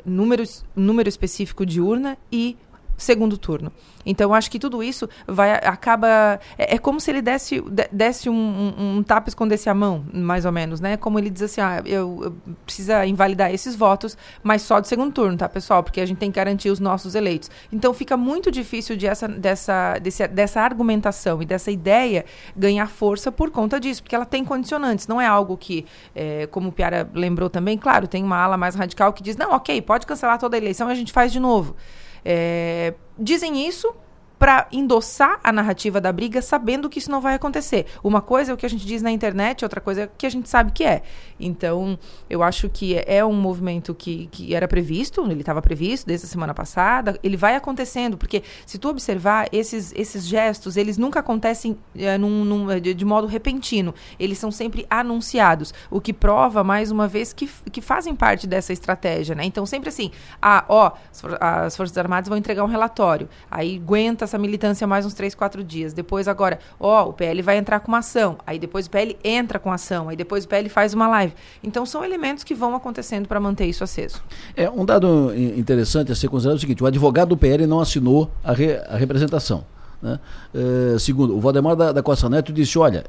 número, 0.09 0.45
número 0.75 1.09
específico 1.09 1.65
de 1.65 1.81
urna 1.81 2.19
e 2.31 2.57
segundo 2.99 3.39
turno. 3.39 3.73
Então, 4.05 4.33
acho 4.35 4.51
que 4.51 4.59
tudo 4.59 4.83
isso 4.83 5.09
vai 5.27 5.53
acaba 5.53 6.41
é, 6.57 6.75
é 6.75 6.79
como 6.79 7.01
se 7.01 7.11
ele 7.11 7.23
desse, 7.23 7.63
desse 7.93 8.29
um, 8.29 8.35
um, 8.35 8.97
um, 8.99 9.03
tapa 9.03 9.29
escondesse 9.29 9.69
a 9.69 9.75
mão, 9.75 10.05
mais 10.13 10.45
ou 10.45 10.53
menos, 10.53 10.81
né? 10.81 10.97
Como 10.97 11.19
ele 11.19 11.31
diz 11.31 11.43
assim, 11.43 11.61
ah, 11.61 11.83
eu, 11.85 12.21
eu 12.25 12.55
precisa 12.65 13.07
invalidar 13.07 13.53
esses 13.53 13.77
votos, 13.77 14.17
mas 14.43 14.63
só 14.63 14.81
do 14.81 14.87
segundo 14.87 15.13
turno, 15.13 15.37
tá, 15.37 15.49
pessoal? 15.49 15.83
Porque 15.83 16.01
a 16.01 16.07
gente 16.07 16.19
tem 16.19 16.31
que 16.31 16.37
garantir 16.37 16.71
os 16.71 16.81
nossos 16.81 17.15
eleitos. 17.15 17.51
Então, 17.73 17.93
fica 17.93 18.17
muito 18.17 18.51
difícil 18.51 18.97
de 18.97 19.07
essa, 19.07 19.29
dessa, 19.29 19.99
desse, 19.99 20.27
dessa 20.29 20.61
argumentação 20.61 21.43
e 21.43 21.47
dessa 21.47 21.71
ideia 21.71 22.25
ganhar 22.57 22.89
força 22.89 23.31
por 23.31 23.51
conta 23.51 23.79
disso, 23.79 24.03
porque 24.03 24.15
ela 24.15 24.27
tem 24.27 24.45
condicionantes. 24.45 25.07
Não 25.07 25.21
é 25.21 25.27
algo 25.27 25.57
que, 25.57 25.85
é, 26.15 26.47
como 26.47 26.71
o 26.71 26.73
Piara 26.73 27.09
lembrou 27.15 27.51
também, 27.51 27.77
claro, 27.77 28.09
tem 28.09 28.25
uma 28.25 28.37
ala 28.37 28.57
mais 28.57 28.75
radical 28.75 29.13
que 29.13 29.23
diz, 29.23 29.37
não, 29.37 29.53
ok, 29.53 29.81
pode 29.83 30.07
cancelar 30.07 30.39
toda 30.39 30.57
a 30.57 30.59
eleição 30.59 30.89
e 30.89 30.93
a 30.93 30.95
gente 30.95 31.13
faz 31.13 31.31
de 31.31 31.39
novo. 31.39 31.77
É, 32.25 32.95
dizem 33.19 33.67
isso 33.67 33.95
para 34.39 34.69
endossar 34.71 35.41
a 35.43 35.53
narrativa 35.53 36.01
da 36.01 36.13
briga, 36.13 36.41
sabendo 36.41 36.89
que 36.89 36.99
isso 36.99 37.11
não 37.11 37.21
vai 37.21 37.35
acontecer. 37.35 37.87
Uma 38.03 38.21
coisa 38.21 38.53
é 38.53 38.55
o 38.55 38.57
que 38.57 38.67
a 38.67 38.71
gente 38.71 38.87
diz 38.87 39.03
na 39.03 39.11
internet, 39.11 39.65
outra 39.65 39.81
coisa 39.81 40.03
é 40.03 40.05
o 40.05 40.11
que 40.17 40.27
a 40.27 40.31
gente 40.31 40.49
sabe 40.49 40.73
que 40.73 40.85
é. 40.85 41.03
Então, 41.41 41.99
eu 42.31 42.43
acho 42.43 42.69
que 42.69 43.03
é 43.07 43.25
um 43.25 43.33
movimento 43.33 43.95
que, 43.95 44.29
que 44.31 44.55
era 44.55 44.69
previsto, 44.69 45.25
ele 45.29 45.41
estava 45.41 45.61
previsto 45.61 46.07
desde 46.07 46.27
a 46.27 46.29
semana 46.29 46.55
passada, 46.55 47.19
ele 47.23 47.37
vai 47.37 47.57
acontecendo, 47.57 48.17
porque 48.17 48.43
se 48.65 48.79
tu 48.79 48.89
observar, 48.89 49.49
esses, 49.53 49.93
esses 49.97 50.27
gestos, 50.27 50.77
eles 50.77 50.97
nunca 50.97 51.21
acontecem 51.21 51.77
é, 51.97 52.17
num, 52.17 52.45
num, 52.45 52.81
de, 52.81 52.95
de, 52.95 53.05
modo 53.05 53.27
repentino, 53.27 53.95
eles 54.19 54.39
são 54.39 54.51
sempre 54.51 54.87
anunciados, 54.89 55.75
o 55.91 56.01
que 56.01 56.13
prova, 56.13 56.63
mais 56.63 56.91
uma 56.91 57.09
vez, 57.09 57.33
que, 57.33 57.49
que 57.71 57.81
fazem 57.81 58.15
parte 58.15 58.47
dessa 58.47 58.73
estratégia, 58.73 59.35
né? 59.35 59.45
Então, 59.45 59.67
sempre 59.67 59.89
assim, 59.89 60.11
ah, 60.41 60.65
ó, 60.69 60.93
as 61.41 61.77
Forças 61.77 61.97
Armadas 61.97 62.29
vão 62.29 62.39
entregar 62.39 62.65
um 62.65 62.69
relatório, 62.69 63.29
aí 63.51 63.77
aguenta 63.77 64.28
essa 64.29 64.39
militância 64.39 64.87
mais 64.87 65.05
uns 65.05 65.15
três, 65.15 65.35
quatro 65.35 65.65
dias. 65.65 65.93
Depois, 65.93 66.29
agora, 66.29 66.59
ó, 66.79 67.09
o 67.09 67.13
PL 67.13 67.43
vai 67.43 67.57
entrar 67.57 67.81
com 67.81 67.89
uma 67.89 67.99
ação. 67.99 68.37
Aí 68.47 68.59
depois 68.59 68.87
o 68.87 68.91
PL 68.91 69.17
entra 69.25 69.59
com 69.59 69.73
ação. 69.73 70.09
Aí 70.09 70.17
depois 70.17 70.45
o 70.45 70.49
PL 70.49 70.69
faz 70.69 70.95
uma 70.95 71.09
live. 71.09 71.35
Então 71.63 71.85
são 71.85 72.05
elementos 72.05 72.45
que 72.45 72.55
vão 72.55 72.75
acontecendo 72.75 73.27
para 73.27 73.41
manter 73.41 73.67
isso 73.67 73.83
aceso. 73.83 74.23
É, 74.55 74.69
um 74.71 74.85
dado 74.85 75.33
interessante 75.35 76.13
a 76.13 76.15
ser 76.15 76.29
considerado 76.29 76.57
é 76.57 76.59
o 76.59 76.61
seguinte: 76.61 76.83
o 76.83 76.87
advogado 76.87 77.31
do 77.31 77.37
PL 77.37 77.67
não 77.67 77.81
assinou 77.81 78.31
a, 78.45 78.53
re, 78.53 78.77
a 78.89 78.97
representação. 78.97 79.65
Né? 80.01 80.19
Uh, 80.55 80.99
segundo, 80.99 81.37
o 81.37 81.41
Valdemar 81.41 81.75
da, 81.75 81.93
da 81.93 82.03
Costa 82.03 82.29
Neto 82.29 82.53
disse, 82.53 82.79
olha, 82.79 83.05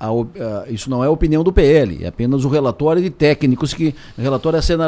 a, 0.00 0.08
a, 0.08 0.70
isso 0.70 0.88
não 0.88 1.04
é 1.04 1.06
a 1.06 1.10
opinião 1.10 1.44
do 1.44 1.52
PL, 1.52 2.02
é 2.02 2.08
apenas 2.08 2.44
o 2.46 2.48
relatório 2.48 3.02
de 3.02 3.10
técnicos 3.10 3.74
que 3.74 3.94
o 4.16 4.22
relatório 4.22 4.56
é 4.56 4.62
ser 4.62 4.78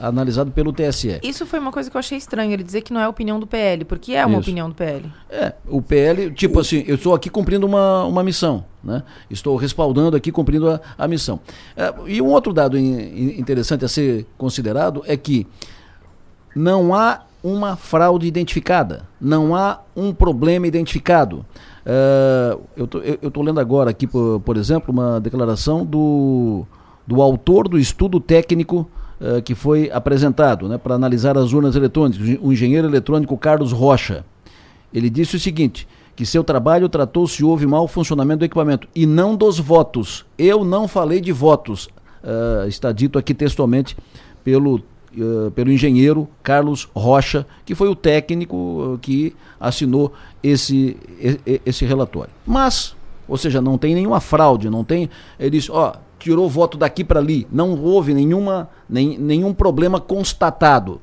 analisado 0.00 0.52
pelo 0.52 0.72
TSE. 0.72 1.18
Isso 1.24 1.44
foi 1.44 1.58
uma 1.58 1.72
coisa 1.72 1.90
que 1.90 1.96
eu 1.96 1.98
achei 1.98 2.16
estranho, 2.16 2.52
ele 2.52 2.62
dizer 2.62 2.82
que 2.82 2.92
não 2.92 3.00
é 3.00 3.04
a 3.04 3.08
opinião 3.08 3.40
do 3.40 3.46
PL, 3.48 3.84
porque 3.84 4.12
é 4.12 4.24
uma 4.24 4.38
isso. 4.38 4.48
opinião 4.48 4.68
do 4.68 4.74
PL. 4.76 5.12
É, 5.28 5.54
o 5.66 5.82
PL, 5.82 6.30
tipo 6.32 6.60
assim, 6.60 6.84
eu 6.86 6.94
estou 6.94 7.14
aqui 7.14 7.28
cumprindo 7.28 7.66
uma, 7.66 8.04
uma 8.04 8.22
missão, 8.22 8.64
né? 8.82 9.02
Estou 9.28 9.56
respaldando 9.56 10.16
aqui, 10.16 10.30
cumprindo 10.30 10.70
a, 10.70 10.80
a 10.96 11.08
missão. 11.08 11.40
É, 11.76 11.92
e 12.06 12.22
um 12.22 12.28
outro 12.28 12.52
dado 12.52 12.78
in, 12.78 13.38
interessante 13.38 13.84
a 13.84 13.88
ser 13.88 14.24
considerado 14.38 15.02
é 15.04 15.16
que 15.16 15.48
não 16.54 16.94
há 16.94 17.22
uma 17.42 17.76
fraude 17.76 18.26
identificada, 18.26 19.08
não 19.20 19.54
há 19.54 19.80
um 19.96 20.12
problema 20.12 20.66
identificado. 20.66 21.44
Uh, 21.84 22.60
eu 22.76 23.28
estou 23.28 23.42
lendo 23.42 23.60
agora 23.60 23.90
aqui, 23.90 24.06
por, 24.06 24.40
por, 24.40 24.56
exemplo, 24.56 24.92
uma 24.92 25.20
declaração 25.20 25.84
do, 25.84 26.66
do 27.06 27.22
autor 27.22 27.68
do 27.68 27.78
estudo 27.78 28.20
técnico 28.20 28.88
uh, 29.20 29.40
que 29.42 29.54
foi 29.54 29.90
apresentado 29.90 30.68
né, 30.68 30.76
para 30.76 30.94
analisar 30.94 31.38
as 31.38 31.52
urnas 31.52 31.74
eletrônicas, 31.76 32.38
o 32.40 32.52
engenheiro 32.52 32.86
eletrônico 32.86 33.36
Carlos 33.36 33.72
Rocha. 33.72 34.24
Ele 34.92 35.08
disse 35.08 35.36
o 35.36 35.40
seguinte: 35.40 35.88
que 36.14 36.26
seu 36.26 36.44
trabalho 36.44 36.88
tratou 36.88 37.26
se 37.26 37.42
houve 37.42 37.66
mau 37.66 37.88
funcionamento 37.88 38.40
do 38.40 38.44
equipamento 38.44 38.86
e 38.94 39.06
não 39.06 39.34
dos 39.34 39.58
votos. 39.58 40.26
Eu 40.36 40.64
não 40.64 40.86
falei 40.86 41.20
de 41.20 41.32
votos, 41.32 41.88
uh, 42.22 42.68
está 42.68 42.92
dito 42.92 43.18
aqui 43.18 43.32
textualmente 43.32 43.96
pelo 44.44 44.82
pelo 45.54 45.70
engenheiro 45.70 46.28
Carlos 46.42 46.88
Rocha, 46.94 47.46
que 47.64 47.74
foi 47.74 47.88
o 47.88 47.94
técnico 47.94 48.56
uh, 48.56 48.98
que 48.98 49.34
assinou 49.58 50.12
esse, 50.42 50.96
esse 51.66 51.84
relatório. 51.84 52.32
Mas, 52.46 52.96
ou 53.28 53.36
seja, 53.36 53.60
não 53.60 53.76
tem 53.76 53.94
nenhuma 53.94 54.20
fraude, 54.20 54.70
não 54.70 54.84
tem. 54.84 55.10
Ele 55.38 55.50
disse, 55.50 55.70
ó, 55.70 55.94
tirou 56.18 56.48
voto 56.48 56.78
daqui 56.78 57.02
para 57.02 57.18
ali, 57.18 57.46
não 57.50 57.80
houve 57.80 58.14
nenhuma, 58.14 58.68
nem, 58.88 59.18
nenhum 59.18 59.52
problema 59.52 60.00
constatado. 60.00 61.00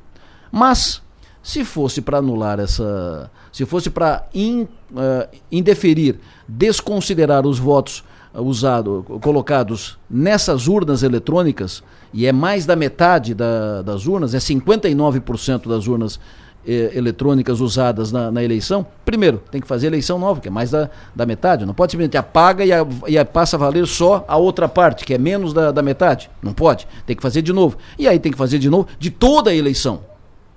Mas, 0.51 1.01
se 1.43 1.63
fosse 1.63 2.01
para 2.01 2.17
anular 2.17 2.59
essa. 2.59 3.31
Se 3.51 3.65
fosse 3.65 3.89
para 3.89 4.27
in, 4.33 4.67
uh, 4.91 5.27
indeferir, 5.51 6.19
desconsiderar 6.47 7.47
os 7.47 7.57
votos 7.57 8.03
usado, 8.41 9.05
colocados 9.21 9.97
nessas 10.09 10.67
urnas 10.67 11.03
eletrônicas, 11.03 11.83
e 12.13 12.25
é 12.25 12.31
mais 12.31 12.65
da 12.65 12.75
metade 12.75 13.33
da, 13.33 13.81
das 13.81 14.05
urnas, 14.05 14.33
é 14.33 14.37
59% 14.37 15.67
das 15.67 15.87
urnas 15.87 16.19
eh, 16.65 16.91
eletrônicas 16.95 17.59
usadas 17.59 18.11
na, 18.11 18.31
na, 18.31 18.43
eleição, 18.43 18.85
primeiro, 19.05 19.41
tem 19.51 19.61
que 19.61 19.67
fazer 19.67 19.87
eleição 19.87 20.19
nova, 20.19 20.41
que 20.41 20.47
é 20.47 20.51
mais 20.51 20.71
da, 20.71 20.89
da 21.15 21.25
metade. 21.25 21.65
Não 21.65 21.73
pode 21.73 21.91
simplesmente 21.91 22.17
apaga 22.17 22.65
e, 22.65 22.71
a, 22.71 22.85
e 23.07 23.17
a 23.17 23.25
passa 23.25 23.55
a 23.55 23.59
valer 23.59 23.87
só 23.87 24.25
a 24.27 24.37
outra 24.37 24.67
parte, 24.67 25.05
que 25.05 25.13
é 25.13 25.17
menos 25.17 25.53
da, 25.53 25.71
da 25.71 25.81
metade. 25.81 26.29
Não 26.41 26.53
pode. 26.53 26.87
Tem 27.05 27.15
que 27.15 27.21
fazer 27.21 27.41
de 27.41 27.53
novo. 27.53 27.77
E 27.97 28.07
aí 28.07 28.19
tem 28.19 28.31
que 28.31 28.37
fazer 28.37 28.59
de 28.59 28.69
novo 28.69 28.87
de 28.99 29.09
toda 29.09 29.49
a 29.49 29.55
eleição 29.55 30.01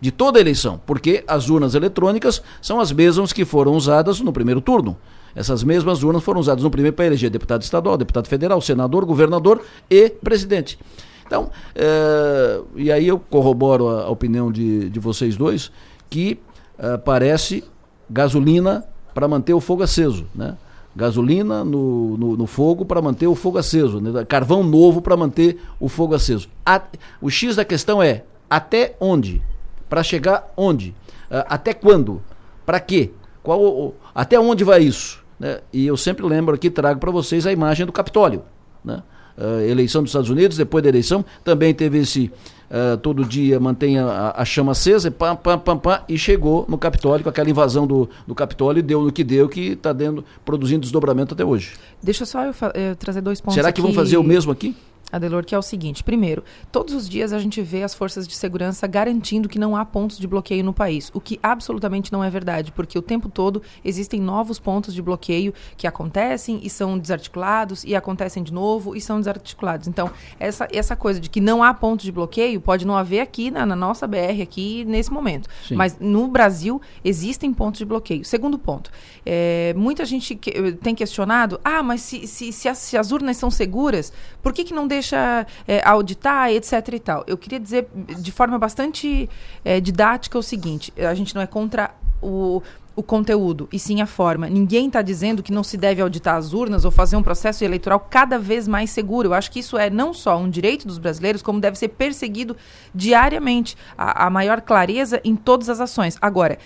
de 0.00 0.10
toda 0.10 0.38
a 0.38 0.40
eleição, 0.40 0.80
porque 0.86 1.22
as 1.28 1.48
urnas 1.50 1.74
eletrônicas 1.74 2.42
são 2.62 2.80
as 2.80 2.90
mesmas 2.90 3.32
que 3.32 3.44
foram 3.44 3.74
usadas 3.74 4.20
no 4.20 4.32
primeiro 4.32 4.60
turno. 4.60 4.96
Essas 5.34 5.62
mesmas 5.62 6.02
urnas 6.02 6.22
foram 6.22 6.40
usadas 6.40 6.62
no 6.62 6.70
primeiro 6.70 6.96
para 6.96 7.06
eleger 7.06 7.30
deputado 7.30 7.62
estadual, 7.62 7.96
deputado 7.96 8.28
federal, 8.28 8.60
senador, 8.60 9.04
governador 9.04 9.62
e 9.88 10.10
presidente. 10.10 10.78
Então, 11.26 11.50
é, 11.74 12.60
e 12.74 12.90
aí 12.90 13.06
eu 13.06 13.18
corroboro 13.18 13.88
a, 13.88 14.02
a 14.02 14.10
opinião 14.10 14.50
de, 14.50 14.90
de 14.90 14.98
vocês 14.98 15.36
dois, 15.36 15.70
que 16.08 16.40
é, 16.76 16.96
parece 16.96 17.62
gasolina 18.10 18.84
para 19.14 19.28
manter 19.28 19.54
o 19.54 19.60
fogo 19.60 19.82
aceso, 19.82 20.26
né? 20.34 20.56
Gasolina 20.94 21.64
no, 21.64 22.16
no, 22.16 22.36
no 22.36 22.46
fogo 22.48 22.84
para 22.84 23.00
manter 23.00 23.28
o 23.28 23.36
fogo 23.36 23.58
aceso, 23.58 24.00
né? 24.00 24.24
carvão 24.24 24.64
novo 24.64 25.00
para 25.00 25.16
manter 25.16 25.60
o 25.78 25.88
fogo 25.88 26.16
aceso. 26.16 26.48
A, 26.66 26.82
o 27.22 27.30
X 27.30 27.54
da 27.54 27.64
questão 27.64 28.02
é 28.02 28.24
até 28.48 28.96
onde? 28.98 29.40
Para 29.88 30.02
chegar 30.02 30.52
onde? 30.56 30.90
Uh, 31.30 31.46
até 31.48 31.72
quando? 31.72 32.20
Para 32.66 32.80
quê? 32.80 33.12
Qual, 33.40 33.94
até 34.20 34.38
onde 34.38 34.62
vai 34.64 34.82
isso? 34.82 35.18
Né? 35.38 35.60
E 35.72 35.86
eu 35.86 35.96
sempre 35.96 36.26
lembro 36.26 36.54
aqui, 36.54 36.68
trago 36.68 37.00
para 37.00 37.10
vocês 37.10 37.46
a 37.46 37.52
imagem 37.52 37.86
do 37.86 37.92
Capitólio. 37.92 38.42
Né? 38.84 39.02
Uh, 39.38 39.60
eleição 39.60 40.02
dos 40.02 40.10
Estados 40.10 40.28
Unidos, 40.28 40.58
depois 40.58 40.82
da 40.82 40.90
eleição, 40.90 41.24
também 41.42 41.72
teve 41.72 42.00
esse. 42.00 42.30
Uh, 42.70 42.98
todo 42.98 43.24
dia 43.24 43.58
mantém 43.58 43.98
a, 43.98 44.34
a, 44.36 44.44
chama 44.44 44.72
acesa, 44.72 45.10
pam, 45.10 45.34
pam, 45.34 45.58
pam, 45.58 45.78
pam, 45.78 46.02
e 46.06 46.18
chegou 46.18 46.66
no 46.68 46.76
Capitólio, 46.76 47.24
com 47.24 47.30
aquela 47.30 47.48
invasão 47.48 47.86
do, 47.86 48.10
do 48.26 48.34
Capitólio, 48.34 48.80
e 48.80 48.82
deu 48.82 49.02
no 49.02 49.10
que 49.10 49.24
deu, 49.24 49.48
que 49.48 49.70
está 49.70 49.96
produzindo 50.44 50.82
desdobramento 50.82 51.32
até 51.32 51.44
hoje. 51.44 51.72
Deixa 52.02 52.26
só 52.26 52.44
eu, 52.44 52.54
eu 52.74 52.94
trazer 52.96 53.22
dois 53.22 53.40
pontos. 53.40 53.54
Será 53.54 53.72
que 53.72 53.80
aqui... 53.80 53.90
vão 53.90 53.94
fazer 53.94 54.18
o 54.18 54.22
mesmo 54.22 54.52
aqui? 54.52 54.76
Adelor, 55.12 55.44
que 55.44 55.54
é 55.54 55.58
o 55.58 55.62
seguinte: 55.62 56.04
primeiro, 56.04 56.44
todos 56.70 56.94
os 56.94 57.08
dias 57.08 57.32
a 57.32 57.38
gente 57.38 57.60
vê 57.62 57.82
as 57.82 57.94
forças 57.94 58.26
de 58.26 58.34
segurança 58.34 58.86
garantindo 58.86 59.48
que 59.48 59.58
não 59.58 59.76
há 59.76 59.84
pontos 59.84 60.18
de 60.18 60.26
bloqueio 60.26 60.64
no 60.64 60.72
país, 60.72 61.10
o 61.12 61.20
que 61.20 61.38
absolutamente 61.42 62.12
não 62.12 62.22
é 62.22 62.30
verdade, 62.30 62.72
porque 62.72 62.98
o 62.98 63.02
tempo 63.02 63.28
todo 63.28 63.62
existem 63.84 64.20
novos 64.20 64.58
pontos 64.58 64.94
de 64.94 65.02
bloqueio 65.02 65.52
que 65.76 65.86
acontecem 65.86 66.60
e 66.62 66.70
são 66.70 66.98
desarticulados, 66.98 67.84
e 67.84 67.94
acontecem 67.94 68.42
de 68.42 68.52
novo 68.52 68.94
e 68.94 69.00
são 69.00 69.18
desarticulados. 69.18 69.88
Então, 69.88 70.10
essa, 70.38 70.68
essa 70.72 70.94
coisa 70.94 71.20
de 71.20 71.28
que 71.28 71.40
não 71.40 71.62
há 71.62 71.74
pontos 71.74 72.04
de 72.04 72.12
bloqueio 72.12 72.60
pode 72.60 72.86
não 72.86 72.96
haver 72.96 73.20
aqui 73.20 73.50
na, 73.50 73.66
na 73.66 73.76
nossa 73.76 74.06
BR, 74.06 74.42
aqui 74.42 74.84
nesse 74.84 75.12
momento. 75.12 75.48
Sim. 75.66 75.74
Mas 75.74 75.96
no 75.98 76.28
Brasil 76.28 76.80
existem 77.04 77.52
pontos 77.52 77.78
de 77.78 77.84
bloqueio. 77.84 78.24
Segundo 78.24 78.58
ponto, 78.58 78.90
é, 79.24 79.74
muita 79.76 80.04
gente 80.04 80.34
que, 80.34 80.72
tem 80.72 80.94
questionado: 80.94 81.60
ah, 81.64 81.82
mas 81.82 82.02
se, 82.02 82.26
se, 82.26 82.52
se, 82.52 82.68
as, 82.68 82.78
se 82.78 82.96
as 82.96 83.10
urnas 83.10 83.36
são 83.36 83.50
seguras, 83.50 84.12
por 84.42 84.52
que, 84.52 84.64
que 84.64 84.74
não 84.74 84.86
deixa 84.86 84.99
deixa 85.00 85.46
é, 85.66 85.82
auditar, 85.84 86.50
etc 86.50 86.72
e 86.92 87.00
tal. 87.00 87.24
Eu 87.26 87.36
queria 87.36 87.58
dizer 87.58 87.88
de 87.94 88.30
forma 88.30 88.58
bastante 88.58 89.28
é, 89.64 89.80
didática 89.80 90.38
o 90.38 90.42
seguinte: 90.42 90.92
a 90.96 91.14
gente 91.14 91.34
não 91.34 91.42
é 91.42 91.46
contra 91.46 91.90
o, 92.22 92.62
o 92.94 93.02
conteúdo, 93.02 93.68
e 93.72 93.78
sim 93.78 94.02
a 94.02 94.06
forma. 94.06 94.48
Ninguém 94.48 94.86
está 94.86 95.00
dizendo 95.00 95.42
que 95.42 95.52
não 95.52 95.64
se 95.64 95.76
deve 95.76 96.02
auditar 96.02 96.36
as 96.36 96.52
urnas 96.52 96.84
ou 96.84 96.90
fazer 96.90 97.16
um 97.16 97.22
processo 97.22 97.64
eleitoral 97.64 97.98
cada 97.98 98.38
vez 98.38 98.68
mais 98.68 98.90
seguro. 98.90 99.28
Eu 99.28 99.34
acho 99.34 99.50
que 99.50 99.60
isso 99.60 99.78
é 99.78 99.88
não 99.88 100.12
só 100.12 100.36
um 100.36 100.50
direito 100.50 100.86
dos 100.86 100.98
brasileiros, 100.98 101.42
como 101.42 101.60
deve 101.60 101.78
ser 101.78 101.88
perseguido 101.88 102.56
diariamente. 102.94 103.76
A, 103.96 104.26
a 104.26 104.30
maior 104.30 104.60
clareza 104.60 105.20
em 105.24 105.34
todas 105.34 105.70
as 105.70 105.80
ações. 105.80 106.18
Agora, 106.20 106.58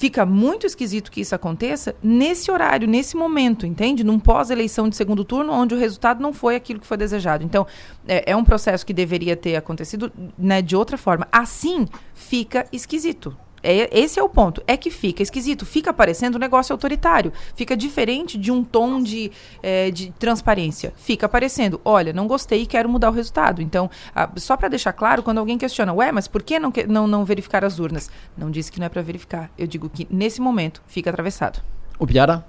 Fica 0.00 0.24
muito 0.24 0.66
esquisito 0.66 1.10
que 1.10 1.20
isso 1.20 1.34
aconteça 1.34 1.94
nesse 2.02 2.50
horário, 2.50 2.88
nesse 2.88 3.18
momento, 3.18 3.66
entende? 3.66 4.02
Num 4.02 4.18
pós-eleição 4.18 4.88
de 4.88 4.96
segundo 4.96 5.26
turno, 5.26 5.52
onde 5.52 5.74
o 5.74 5.78
resultado 5.78 6.22
não 6.22 6.32
foi 6.32 6.56
aquilo 6.56 6.80
que 6.80 6.86
foi 6.86 6.96
desejado. 6.96 7.44
Então, 7.44 7.66
é, 8.08 8.30
é 8.30 8.34
um 8.34 8.42
processo 8.42 8.86
que 8.86 8.94
deveria 8.94 9.36
ter 9.36 9.56
acontecido 9.56 10.10
né, 10.38 10.62
de 10.62 10.74
outra 10.74 10.96
forma. 10.96 11.28
Assim, 11.30 11.86
fica 12.14 12.66
esquisito. 12.72 13.36
É, 13.62 13.98
esse 13.98 14.18
é 14.18 14.22
o 14.22 14.28
ponto. 14.28 14.62
É 14.66 14.76
que 14.76 14.90
fica 14.90 15.22
esquisito, 15.22 15.66
fica 15.66 15.92
parecendo 15.92 16.36
um 16.36 16.40
negócio 16.40 16.72
autoritário. 16.72 17.32
Fica 17.54 17.76
diferente 17.76 18.38
de 18.38 18.50
um 18.50 18.64
tom 18.64 19.02
de, 19.02 19.30
é, 19.62 19.90
de 19.90 20.12
transparência. 20.18 20.92
Fica 20.96 21.28
parecendo, 21.28 21.80
olha, 21.84 22.12
não 22.12 22.26
gostei 22.26 22.62
e 22.62 22.66
quero 22.66 22.88
mudar 22.88 23.10
o 23.10 23.12
resultado. 23.12 23.60
Então, 23.62 23.90
a, 24.14 24.30
só 24.36 24.56
para 24.56 24.68
deixar 24.68 24.92
claro, 24.92 25.22
quando 25.22 25.38
alguém 25.38 25.58
questiona, 25.58 25.92
ué, 25.92 26.10
mas 26.12 26.26
por 26.26 26.42
que 26.42 26.58
não, 26.58 26.72
não, 26.88 27.06
não 27.06 27.24
verificar 27.24 27.64
as 27.64 27.78
urnas? 27.78 28.10
Não 28.36 28.50
disse 28.50 28.70
que 28.72 28.78
não 28.78 28.86
é 28.86 28.88
para 28.88 29.02
verificar. 29.02 29.50
Eu 29.58 29.66
digo 29.66 29.88
que 29.88 30.06
nesse 30.10 30.40
momento 30.40 30.82
fica 30.86 31.10
atravessado. 31.10 31.60
O 31.98 32.06
Piara? 32.06 32.44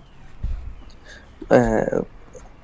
É, 1.50 2.02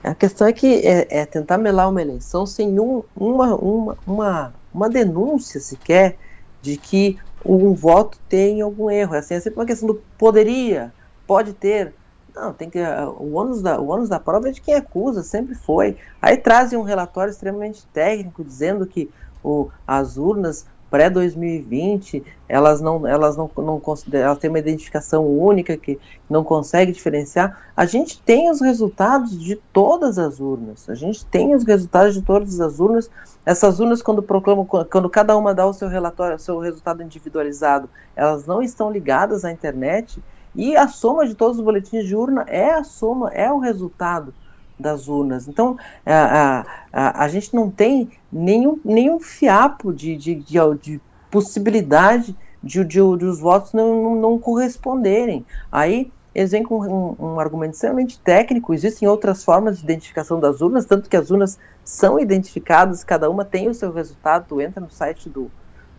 a 0.03 0.15
questão 0.15 0.47
é 0.47 0.53
que 0.53 0.75
é, 0.85 1.07
é, 1.09 1.25
tentar 1.25 1.57
melar 1.57 1.89
uma 1.89 2.01
eleição 2.01 2.45
sem 2.45 2.79
um, 2.79 3.03
uma, 3.15 3.55
uma, 3.55 3.97
uma, 4.05 4.53
uma 4.73 4.89
denúncia 4.89 5.59
sequer 5.59 6.17
de 6.61 6.77
que 6.77 7.17
um 7.45 7.73
voto 7.73 8.19
tem 8.27 8.61
algum 8.61 8.89
erro. 8.89 9.15
Assim, 9.15 9.35
é 9.35 9.39
sempre 9.39 9.59
uma 9.59 9.65
questão 9.65 9.87
do 9.87 10.01
poderia, 10.17 10.93
pode 11.25 11.53
ter. 11.53 11.93
Não, 12.35 12.53
tem 12.53 12.69
que. 12.69 12.79
O 13.19 13.33
ônus, 13.33 13.61
da, 13.61 13.79
o 13.79 13.87
ônus 13.87 14.09
da 14.09 14.19
prova 14.19 14.49
é 14.49 14.51
de 14.51 14.61
quem 14.61 14.75
acusa, 14.75 15.23
sempre 15.23 15.55
foi. 15.55 15.97
Aí 16.21 16.37
trazem 16.37 16.77
um 16.77 16.83
relatório 16.83 17.31
extremamente 17.31 17.85
técnico 17.87 18.43
dizendo 18.43 18.85
que 18.85 19.09
o, 19.43 19.69
as 19.87 20.17
urnas 20.17 20.65
pré-2020, 20.89 22.23
elas 22.47 22.79
não, 22.79 23.05
elas 23.05 23.35
não, 23.35 23.49
não 23.57 23.81
elas 24.13 24.37
têm 24.37 24.49
uma 24.49 24.59
identificação 24.59 25.25
única 25.25 25.75
que 25.75 25.99
não 26.29 26.43
consegue 26.43 26.91
diferenciar. 26.91 27.71
A 27.75 27.85
gente 27.85 28.21
tem 28.21 28.49
os 28.49 28.61
resultados 28.61 29.37
de 29.37 29.55
todas 29.73 30.17
as 30.17 30.39
urnas. 30.39 30.89
A 30.89 30.95
gente 30.95 31.25
tem 31.25 31.53
os 31.53 31.63
resultados 31.63 32.13
de 32.13 32.21
todas 32.21 32.59
as 32.59 32.79
urnas. 32.79 33.09
Essas 33.45 33.79
urnas, 33.79 34.01
quando 34.01 34.23
proclamam, 34.23 34.65
quando 34.65 35.09
cada 35.09 35.35
uma 35.35 35.53
dá 35.53 35.65
o 35.65 35.73
seu 35.73 35.87
relatório, 35.87 36.35
o 36.35 36.39
seu 36.39 36.59
resultado 36.59 37.03
individualizado, 37.03 37.89
elas 38.15 38.45
não 38.45 38.61
estão 38.61 38.91
ligadas 38.91 39.43
à 39.43 39.51
internet. 39.51 40.21
E 40.55 40.75
a 40.75 40.87
soma 40.87 41.27
de 41.27 41.35
todos 41.35 41.57
os 41.57 41.63
boletins 41.63 42.05
de 42.05 42.15
urna 42.15 42.45
é 42.47 42.71
a 42.71 42.83
soma, 42.83 43.29
é 43.31 43.51
o 43.51 43.59
resultado 43.59 44.33
das 44.79 45.07
urnas. 45.07 45.47
Então, 45.47 45.77
a, 46.05 46.65
a, 46.91 47.23
a, 47.23 47.27
gente 47.27 47.53
não 47.55 47.69
tem 47.69 48.09
nenhum, 48.31 48.79
nenhum 48.83 49.19
fiapo 49.19 49.93
de, 49.93 50.15
de, 50.15 50.35
de, 50.35 50.57
de 50.81 51.01
possibilidade 51.31 52.35
de, 52.63 52.83
de, 52.83 52.99
de, 53.17 53.25
os 53.25 53.39
votos 53.39 53.73
não, 53.73 54.03
não, 54.03 54.15
não, 54.15 54.39
corresponderem. 54.39 55.45
Aí 55.71 56.11
eles 56.33 56.51
vêm 56.51 56.63
com 56.63 56.79
um, 56.79 57.15
um, 57.19 57.39
argumento 57.39 57.73
extremamente 57.73 58.19
técnico. 58.19 58.73
Existem 58.73 59.07
outras 59.07 59.43
formas 59.43 59.77
de 59.77 59.83
identificação 59.83 60.39
das 60.39 60.61
urnas, 60.61 60.85
tanto 60.85 61.09
que 61.09 61.17
as 61.17 61.31
urnas 61.31 61.57
são 61.83 62.19
identificadas, 62.19 63.03
cada 63.03 63.29
uma 63.29 63.43
tem 63.43 63.67
o 63.67 63.73
seu 63.73 63.91
resultado. 63.91 64.61
Entra 64.61 64.81
no 64.81 64.91
site 64.91 65.29
do, 65.29 65.49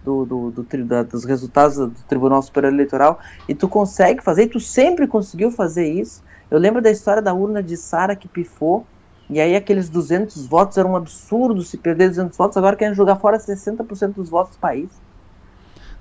do, 0.09 0.25
do, 0.25 0.62
do 0.62 0.85
da, 0.85 1.03
dos 1.03 1.25
resultados 1.25 1.77
do 1.77 1.90
Tribunal 2.09 2.40
Superior 2.40 2.73
Eleitoral 2.73 3.21
e 3.47 3.55
tu 3.55 3.68
consegue 3.68 4.23
fazer, 4.23 4.44
e 4.44 4.49
tu 4.49 4.59
sempre 4.59 5.07
conseguiu 5.07 5.51
fazer 5.51 5.87
isso. 5.87 6.23
Eu 6.51 6.59
lembro 6.59 6.81
da 6.81 6.90
história 6.90 7.21
da 7.21 7.35
urna 7.35 7.62
de 7.62 7.77
Sara 7.77 8.16
que 8.16 8.27
pifou, 8.27 8.87
e 9.29 9.38
aí 9.38 9.55
aqueles 9.55 9.90
200 9.90 10.47
votos 10.47 10.79
era 10.79 10.88
um 10.88 10.97
absurdo 10.97 11.62
se 11.62 11.77
perder 11.77 12.09
200 12.09 12.37
votos, 12.38 12.57
agora 12.57 12.75
querem 12.75 12.94
jogar 12.94 13.16
fora 13.16 13.37
60% 13.37 14.14
dos 14.14 14.31
votos 14.31 14.57
do 14.57 14.59
país. 14.59 14.88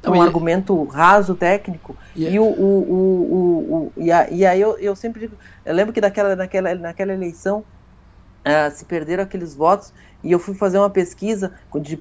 Não, 0.02 0.14
um 0.14 0.16
e... 0.16 0.20
argumento 0.22 0.82
raso, 0.86 1.36
técnico. 1.36 1.98
E, 2.16 2.30
e, 2.30 2.40
o, 2.40 2.44
o, 2.44 2.48
o, 2.48 3.92
o, 3.98 4.02
e, 4.02 4.10
a, 4.10 4.30
e 4.30 4.46
aí 4.46 4.62
eu, 4.62 4.78
eu 4.78 4.96
sempre 4.96 5.20
digo, 5.20 5.36
eu 5.66 5.76
lembro 5.76 5.92
que 5.92 6.00
naquela, 6.00 6.34
naquela, 6.36 6.74
naquela 6.76 7.12
eleição 7.12 7.60
uh, 8.46 8.72
se 8.74 8.86
perderam 8.86 9.24
aqueles 9.24 9.54
votos 9.54 9.92
e 10.24 10.32
eu 10.32 10.40
fui 10.40 10.54
fazer 10.54 10.78
uma 10.78 10.90
pesquisa 10.90 11.52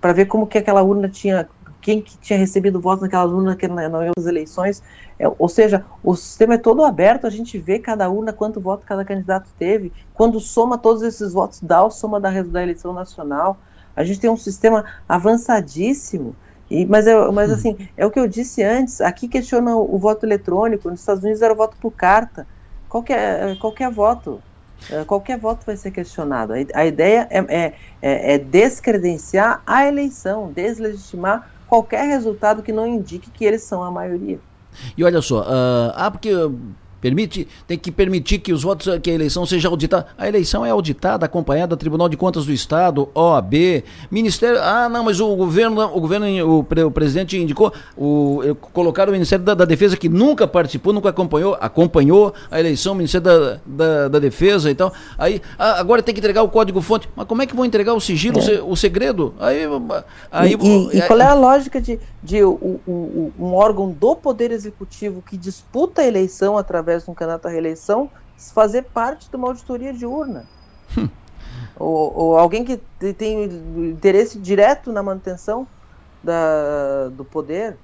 para 0.01 0.13
ver 0.13 0.27
como 0.27 0.47
que 0.47 0.59
aquela 0.59 0.83
urna 0.83 1.09
tinha, 1.09 1.49
quem 1.87 2.03
que 2.03 2.19
tinha 2.19 2.37
recebido 2.37 2.81
votos 2.81 3.03
naquela 3.03 3.27
urna 3.27 3.51
naquela, 3.51 3.89
nas 3.89 4.27
eleições. 4.27 4.83
É, 5.21 5.31
ou 5.39 5.49
seja, 5.49 5.85
o 6.03 6.17
sistema 6.17 6.55
é 6.55 6.59
todo 6.59 6.83
aberto, 6.83 7.29
a 7.29 7.31
gente 7.31 7.57
vê 7.59 7.79
cada 7.79 8.11
urna, 8.11 8.33
quanto 8.33 8.61
voto 8.61 8.85
cada 8.85 9.05
candidato 9.05 9.49
teve. 9.57 9.93
Quando 10.13 10.41
soma 10.41 10.77
todos 10.77 11.03
esses 11.03 11.33
votos, 11.33 11.61
dá 11.63 11.87
a 11.87 11.89
soma 11.89 12.19
da, 12.19 12.43
da 12.43 12.61
eleição 12.61 12.93
nacional. 12.93 13.57
A 13.95 14.03
gente 14.03 14.19
tem 14.19 14.29
um 14.29 14.37
sistema 14.37 14.85
avançadíssimo. 15.09 16.35
E, 16.69 16.85
mas, 16.85 17.07
é, 17.07 17.15
mas 17.31 17.53
assim, 17.53 17.77
é 17.97 18.05
o 18.05 18.11
que 18.11 18.19
eu 18.19 18.27
disse 18.27 18.65
antes, 18.65 19.01
aqui 19.01 19.29
questiona 19.29 19.77
o, 19.77 19.97
voto 19.97 20.27
eletrônico, 20.27 20.91
nos 20.91 20.99
Estados 20.99 21.23
Unidos 21.23 21.41
era 21.41 21.55
o 21.55 21.57
voto 21.57 21.77
por 21.81 21.93
carta. 21.93 22.49
Qualquer, 22.89 23.57
qualquer 23.61 23.93
voto, 23.93 24.43
é, 24.91 25.05
qualquer 25.05 25.39
voto 25.39 25.65
vai 25.65 25.77
ser 25.77 25.93
questionado. 25.93 26.53
A, 26.53 26.85
ideia 26.85 27.29
é, 27.31 27.39
é, 27.39 27.75
é, 28.03 28.35
é 28.35 28.39
descredenciar 28.39 29.63
a 29.65 29.87
eleição, 29.87 30.51
deslegitimar 30.51 31.55
qualquer 31.67 32.07
resultado 32.07 32.63
que 32.63 32.73
não 32.73 32.87
indique 32.87 33.31
que 33.31 33.45
eles 33.45 33.63
são 33.63 33.83
a 33.83 33.91
maioria. 33.91 34.39
E 34.97 35.05
olha 35.05 35.21
só, 35.23 35.43
uh, 35.43 35.93
ah, 35.95 36.11
porque 36.11 36.31
Permite, 37.07 37.47
tem 37.69 37.79
que 37.79 37.93
permitir 37.93 38.39
que 38.39 38.53
os 38.53 38.65
votos, 38.65 38.99
que 39.01 39.09
a 39.09 39.15
eleição 39.15 39.47
seja 39.47 39.69
auditada. 39.69 40.09
A 40.19 40.27
eleição 40.27 40.67
é 40.67 40.71
auditada, 40.71 41.25
acompanhada, 41.25 41.77
Tribunal 41.77 42.09
de 42.09 42.17
Contas 42.17 42.47
do 42.47 42.53
Estado, 42.53 43.09
OAB, 43.15 43.85
Ministério. 44.11 44.59
Ah, 44.61 44.89
não, 44.89 45.05
mas 45.05 45.21
o 45.21 45.37
governo, 45.37 45.81
o 45.83 46.01
governo, 46.01 46.27
o, 46.45 46.59
o 46.59 46.91
presidente 46.91 47.39
indicou, 47.39 47.73
o, 47.97 48.41
colocaram 48.73 49.11
o 49.11 49.13
Ministério 49.13 49.45
da, 49.45 49.55
da, 49.55 49.65
Defesa 49.65 49.97
que 49.97 50.09
nunca 50.09 50.49
participou, 50.49 50.93
nunca 50.93 51.11
acompanhou, 51.11 51.57
acompanhou 51.61 52.35
a 52.51 52.59
eleição, 52.59 52.93
o 52.95 52.97
Ministério 52.97 53.25
da, 53.25 53.61
da, 53.65 54.09
da 54.09 54.19
Defesa 54.19 54.69
e 54.69 54.75
tal. 54.75 54.93
Aí, 55.17 55.41
ah, 55.57 55.79
agora 55.79 56.03
tem 56.03 56.13
que 56.13 56.19
entregar 56.19 56.43
o 56.43 56.49
código-fonte. 56.49 57.09
Mas 57.15 57.25
como 57.29 57.41
é 57.41 57.47
que 57.47 57.55
vão 57.55 57.65
entregar 57.65 57.95
o 57.95 58.01
sigilo, 58.01 58.41
é. 58.41 58.61
o 58.61 58.75
segredo? 58.75 59.33
Aí, 59.39 59.61
aí, 60.33 60.57
e, 60.61 60.97
e, 60.97 60.99
e 60.99 61.03
qual 61.03 61.21
é 61.21 61.27
a 61.27 61.35
lógica 61.35 61.81
de, 61.81 62.01
de 62.27 62.43
o, 62.43 62.81
um 63.39 63.55
órgão 63.55 63.93
do 63.93 64.17
Poder 64.17 64.51
Executivo 64.51 65.23
que 65.23 65.37
disputa 65.37 66.03
a 66.03 66.07
eleição 66.07 66.59
através 66.59 67.05
de 67.05 67.11
um 67.11 67.15
candidato 67.15 67.47
à 67.47 67.51
reeleição 67.51 68.11
fazer 68.37 68.83
parte 68.83 69.31
de 69.31 69.37
uma 69.37 69.47
auditoria 69.47 69.93
de 69.93 70.05
urna? 70.05 70.45
Hum. 70.99 71.09
ou, 71.79 72.13
ou, 72.17 72.37
alguém 72.37 72.65
que 72.65 72.77
tem 73.15 73.45
interesse 73.45 74.41
direto 74.41 74.93
na 74.93 75.05
manutenção 75.05 75.69
da, 76.23 77.09
do 77.11 77.25
poder? 77.25 77.77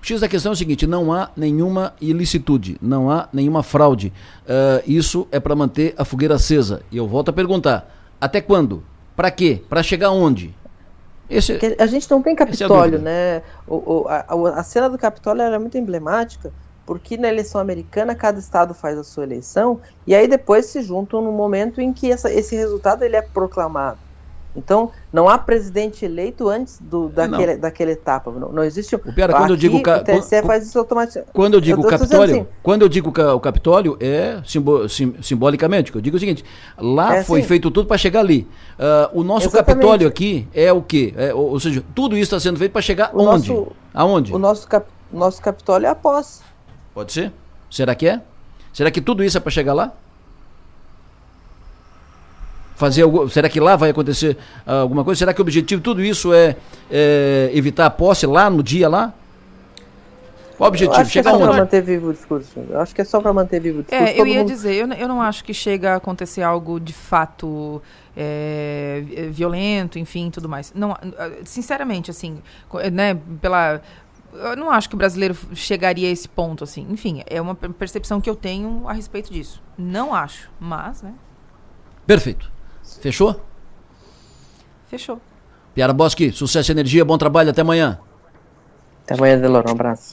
O 0.00 0.04
X 0.04 0.20
da 0.20 0.28
questão 0.28 0.52
é 0.52 0.54
o 0.54 0.56
seguinte: 0.56 0.86
não 0.86 1.10
há 1.10 1.30
nenhuma 1.34 1.94
ilicitude, 2.02 2.76
não 2.82 3.10
há 3.10 3.30
nenhuma 3.32 3.62
fraude. 3.62 4.12
Uh, 4.42 4.82
isso 4.86 5.26
é 5.32 5.40
para 5.40 5.56
manter 5.56 5.94
a 5.96 6.04
fogueira 6.04 6.34
acesa. 6.34 6.82
E 6.92 6.98
eu 6.98 7.08
volto 7.08 7.30
a 7.30 7.32
perguntar: 7.32 7.90
até 8.20 8.42
quando? 8.42 8.84
Para 9.16 9.30
quê? 9.30 9.62
Para 9.68 9.82
chegar 9.82 10.10
onde? 10.10 10.54
Esse, 11.30 11.58
a 11.78 11.86
gente 11.86 12.10
não 12.10 12.20
tem 12.20 12.32
é 12.32 12.36
Capitólio, 12.36 12.98
é 12.98 13.02
né? 13.02 13.42
O, 13.66 14.02
o, 14.02 14.08
a, 14.08 14.58
a, 14.58 14.64
cena 14.64 14.90
do 14.90 14.98
Capitólio 14.98 15.42
era 15.42 15.60
muito 15.60 15.78
emblemática, 15.78 16.52
porque 16.84 17.16
na 17.16 17.28
eleição 17.28 17.60
americana 17.60 18.16
cada 18.16 18.40
estado 18.40 18.74
faz 18.74 18.98
a 18.98 19.04
sua 19.04 19.22
eleição 19.22 19.80
e 20.04 20.14
aí 20.14 20.26
depois 20.26 20.66
se 20.66 20.82
juntam 20.82 21.22
no 21.22 21.30
momento 21.30 21.80
em 21.80 21.92
que 21.92 22.10
essa, 22.10 22.32
esse 22.32 22.56
resultado 22.56 23.04
ele 23.04 23.14
é 23.14 23.22
proclamado. 23.22 24.09
Então, 24.54 24.90
não 25.12 25.28
há 25.28 25.38
presidente 25.38 26.04
eleito 26.04 26.48
antes 26.48 26.78
do, 26.80 27.08
daquele, 27.08 27.56
daquela 27.56 27.90
etapa. 27.92 28.32
Não, 28.32 28.50
não 28.50 28.64
existe. 28.64 28.96
O 28.96 28.98
pior 28.98 29.30
é 29.30 29.32
quando 29.32 29.50
eu 29.50 29.56
digo. 29.56 29.76
O 29.76 29.82
TSE 29.82 30.42
faz 30.42 30.66
isso 30.66 30.78
automaticamente. 30.78 31.32
Quando 31.32 31.54
eu 31.54 31.60
digo 31.60 31.82
eu 31.82 31.88
Capitólio, 31.88 32.34
assim, 32.34 32.46
quando 32.62 32.82
eu 32.82 32.88
digo 32.88 33.10
o 33.10 33.40
Capitólio, 33.40 33.96
é 34.00 34.40
simbo, 34.44 34.88
sim, 34.88 35.14
simbolicamente. 35.22 35.94
Eu 35.94 36.00
digo 36.00 36.16
o 36.16 36.20
seguinte: 36.20 36.44
lá 36.76 37.16
é 37.16 37.24
foi 37.24 37.40
assim, 37.40 37.48
feito 37.48 37.70
tudo 37.70 37.86
para 37.86 37.96
chegar 37.96 38.20
ali. 38.20 38.48
Uh, 38.78 39.20
o 39.20 39.22
nosso 39.22 39.46
exatamente. 39.46 39.66
Capitólio 39.66 40.08
aqui 40.08 40.48
é 40.52 40.72
o 40.72 40.82
quê? 40.82 41.14
É, 41.16 41.32
ou, 41.32 41.50
ou, 41.50 41.60
seja, 41.60 41.84
tudo 41.94 42.16
isso 42.16 42.34
está 42.34 42.40
sendo 42.40 42.58
feito 42.58 42.72
para 42.72 42.82
chegar 42.82 43.14
o 43.14 43.22
onde? 43.22 43.48
Nosso, 43.50 43.72
Aonde? 43.94 44.32
O 44.32 44.38
nosso, 44.38 44.66
cap, 44.66 44.86
nosso 45.12 45.40
Capitólio 45.42 45.86
é 45.86 45.90
a 45.90 45.94
posse. 45.94 46.42
Pode 46.94 47.12
ser? 47.12 47.32
Será 47.70 47.94
que 47.94 48.06
é? 48.06 48.20
Será 48.72 48.90
que 48.90 49.00
tudo 49.00 49.22
isso 49.22 49.36
é 49.36 49.40
para 49.40 49.50
chegar 49.50 49.74
lá? 49.74 49.92
Fazer 52.80 53.02
algo, 53.02 53.28
será 53.28 53.48
que 53.48 53.60
lá 53.60 53.76
vai 53.76 53.90
acontecer 53.90 54.36
uh, 54.66 54.72
alguma 54.72 55.04
coisa? 55.04 55.18
Será 55.18 55.32
que 55.32 55.40
o 55.40 55.42
objetivo 55.42 55.80
de 55.80 55.84
tudo 55.84 56.02
isso 56.02 56.32
é, 56.32 56.56
é, 56.90 57.50
evitar 57.52 57.86
a 57.86 57.90
posse 57.90 58.26
lá 58.26 58.48
no 58.48 58.62
dia 58.62 58.88
lá? 58.88 59.12
Qual 60.56 60.68
o 60.68 60.72
objetivo? 60.72 61.00
acho 61.00 61.10
Chegar 61.10 61.30
que 61.30 61.36
é 61.36 61.38
só 61.38 61.46
para 61.46 61.60
manter 61.60 61.82
vivo 61.82 62.08
o 62.08 62.12
discurso. 62.12 62.60
Eu 62.68 62.80
acho 62.80 62.94
que 62.94 63.00
é 63.00 63.04
só 63.04 63.20
para 63.20 63.32
manter 63.32 63.60
vivo 63.60 63.80
o 63.80 63.82
discurso. 63.82 64.04
É, 64.04 64.18
eu 64.18 64.26
ia 64.26 64.40
mundo... 64.40 64.48
dizer, 64.48 64.74
eu, 64.74 64.92
eu 64.92 65.08
não 65.08 65.22
acho 65.22 65.44
que 65.44 65.54
chega 65.54 65.92
a 65.92 65.96
acontecer 65.96 66.42
algo 66.42 66.80
de 66.80 66.92
fato 66.92 67.80
é, 68.16 69.28
violento, 69.30 69.98
enfim, 69.98 70.30
tudo 70.30 70.48
mais. 70.48 70.72
Não, 70.74 70.96
sinceramente, 71.44 72.10
assim, 72.10 72.38
né, 72.92 73.16
pela 73.40 73.80
eu 74.32 74.56
não 74.56 74.70
acho 74.70 74.88
que 74.88 74.94
o 74.94 74.98
brasileiro 74.98 75.36
chegaria 75.54 76.08
a 76.08 76.10
esse 76.10 76.28
ponto, 76.28 76.62
assim. 76.62 76.86
Enfim, 76.88 77.22
é 77.26 77.40
uma 77.40 77.54
percepção 77.54 78.20
que 78.20 78.30
eu 78.30 78.36
tenho 78.36 78.88
a 78.88 78.92
respeito 78.92 79.32
disso. 79.32 79.62
Não 79.76 80.14
acho, 80.14 80.50
mas, 80.60 81.02
né? 81.02 81.14
Perfeito. 82.06 82.50
Fechou? 82.98 83.40
Fechou. 84.88 85.20
Piara 85.74 85.92
Bosque, 85.92 86.32
sucesso 86.32 86.70
e 86.70 86.72
energia, 86.72 87.04
bom 87.04 87.16
trabalho, 87.16 87.50
até 87.50 87.60
amanhã. 87.60 88.00
Até 89.04 89.14
amanhã, 89.14 89.38
Delor, 89.38 89.64
um 89.68 89.72
abraço. 89.72 90.08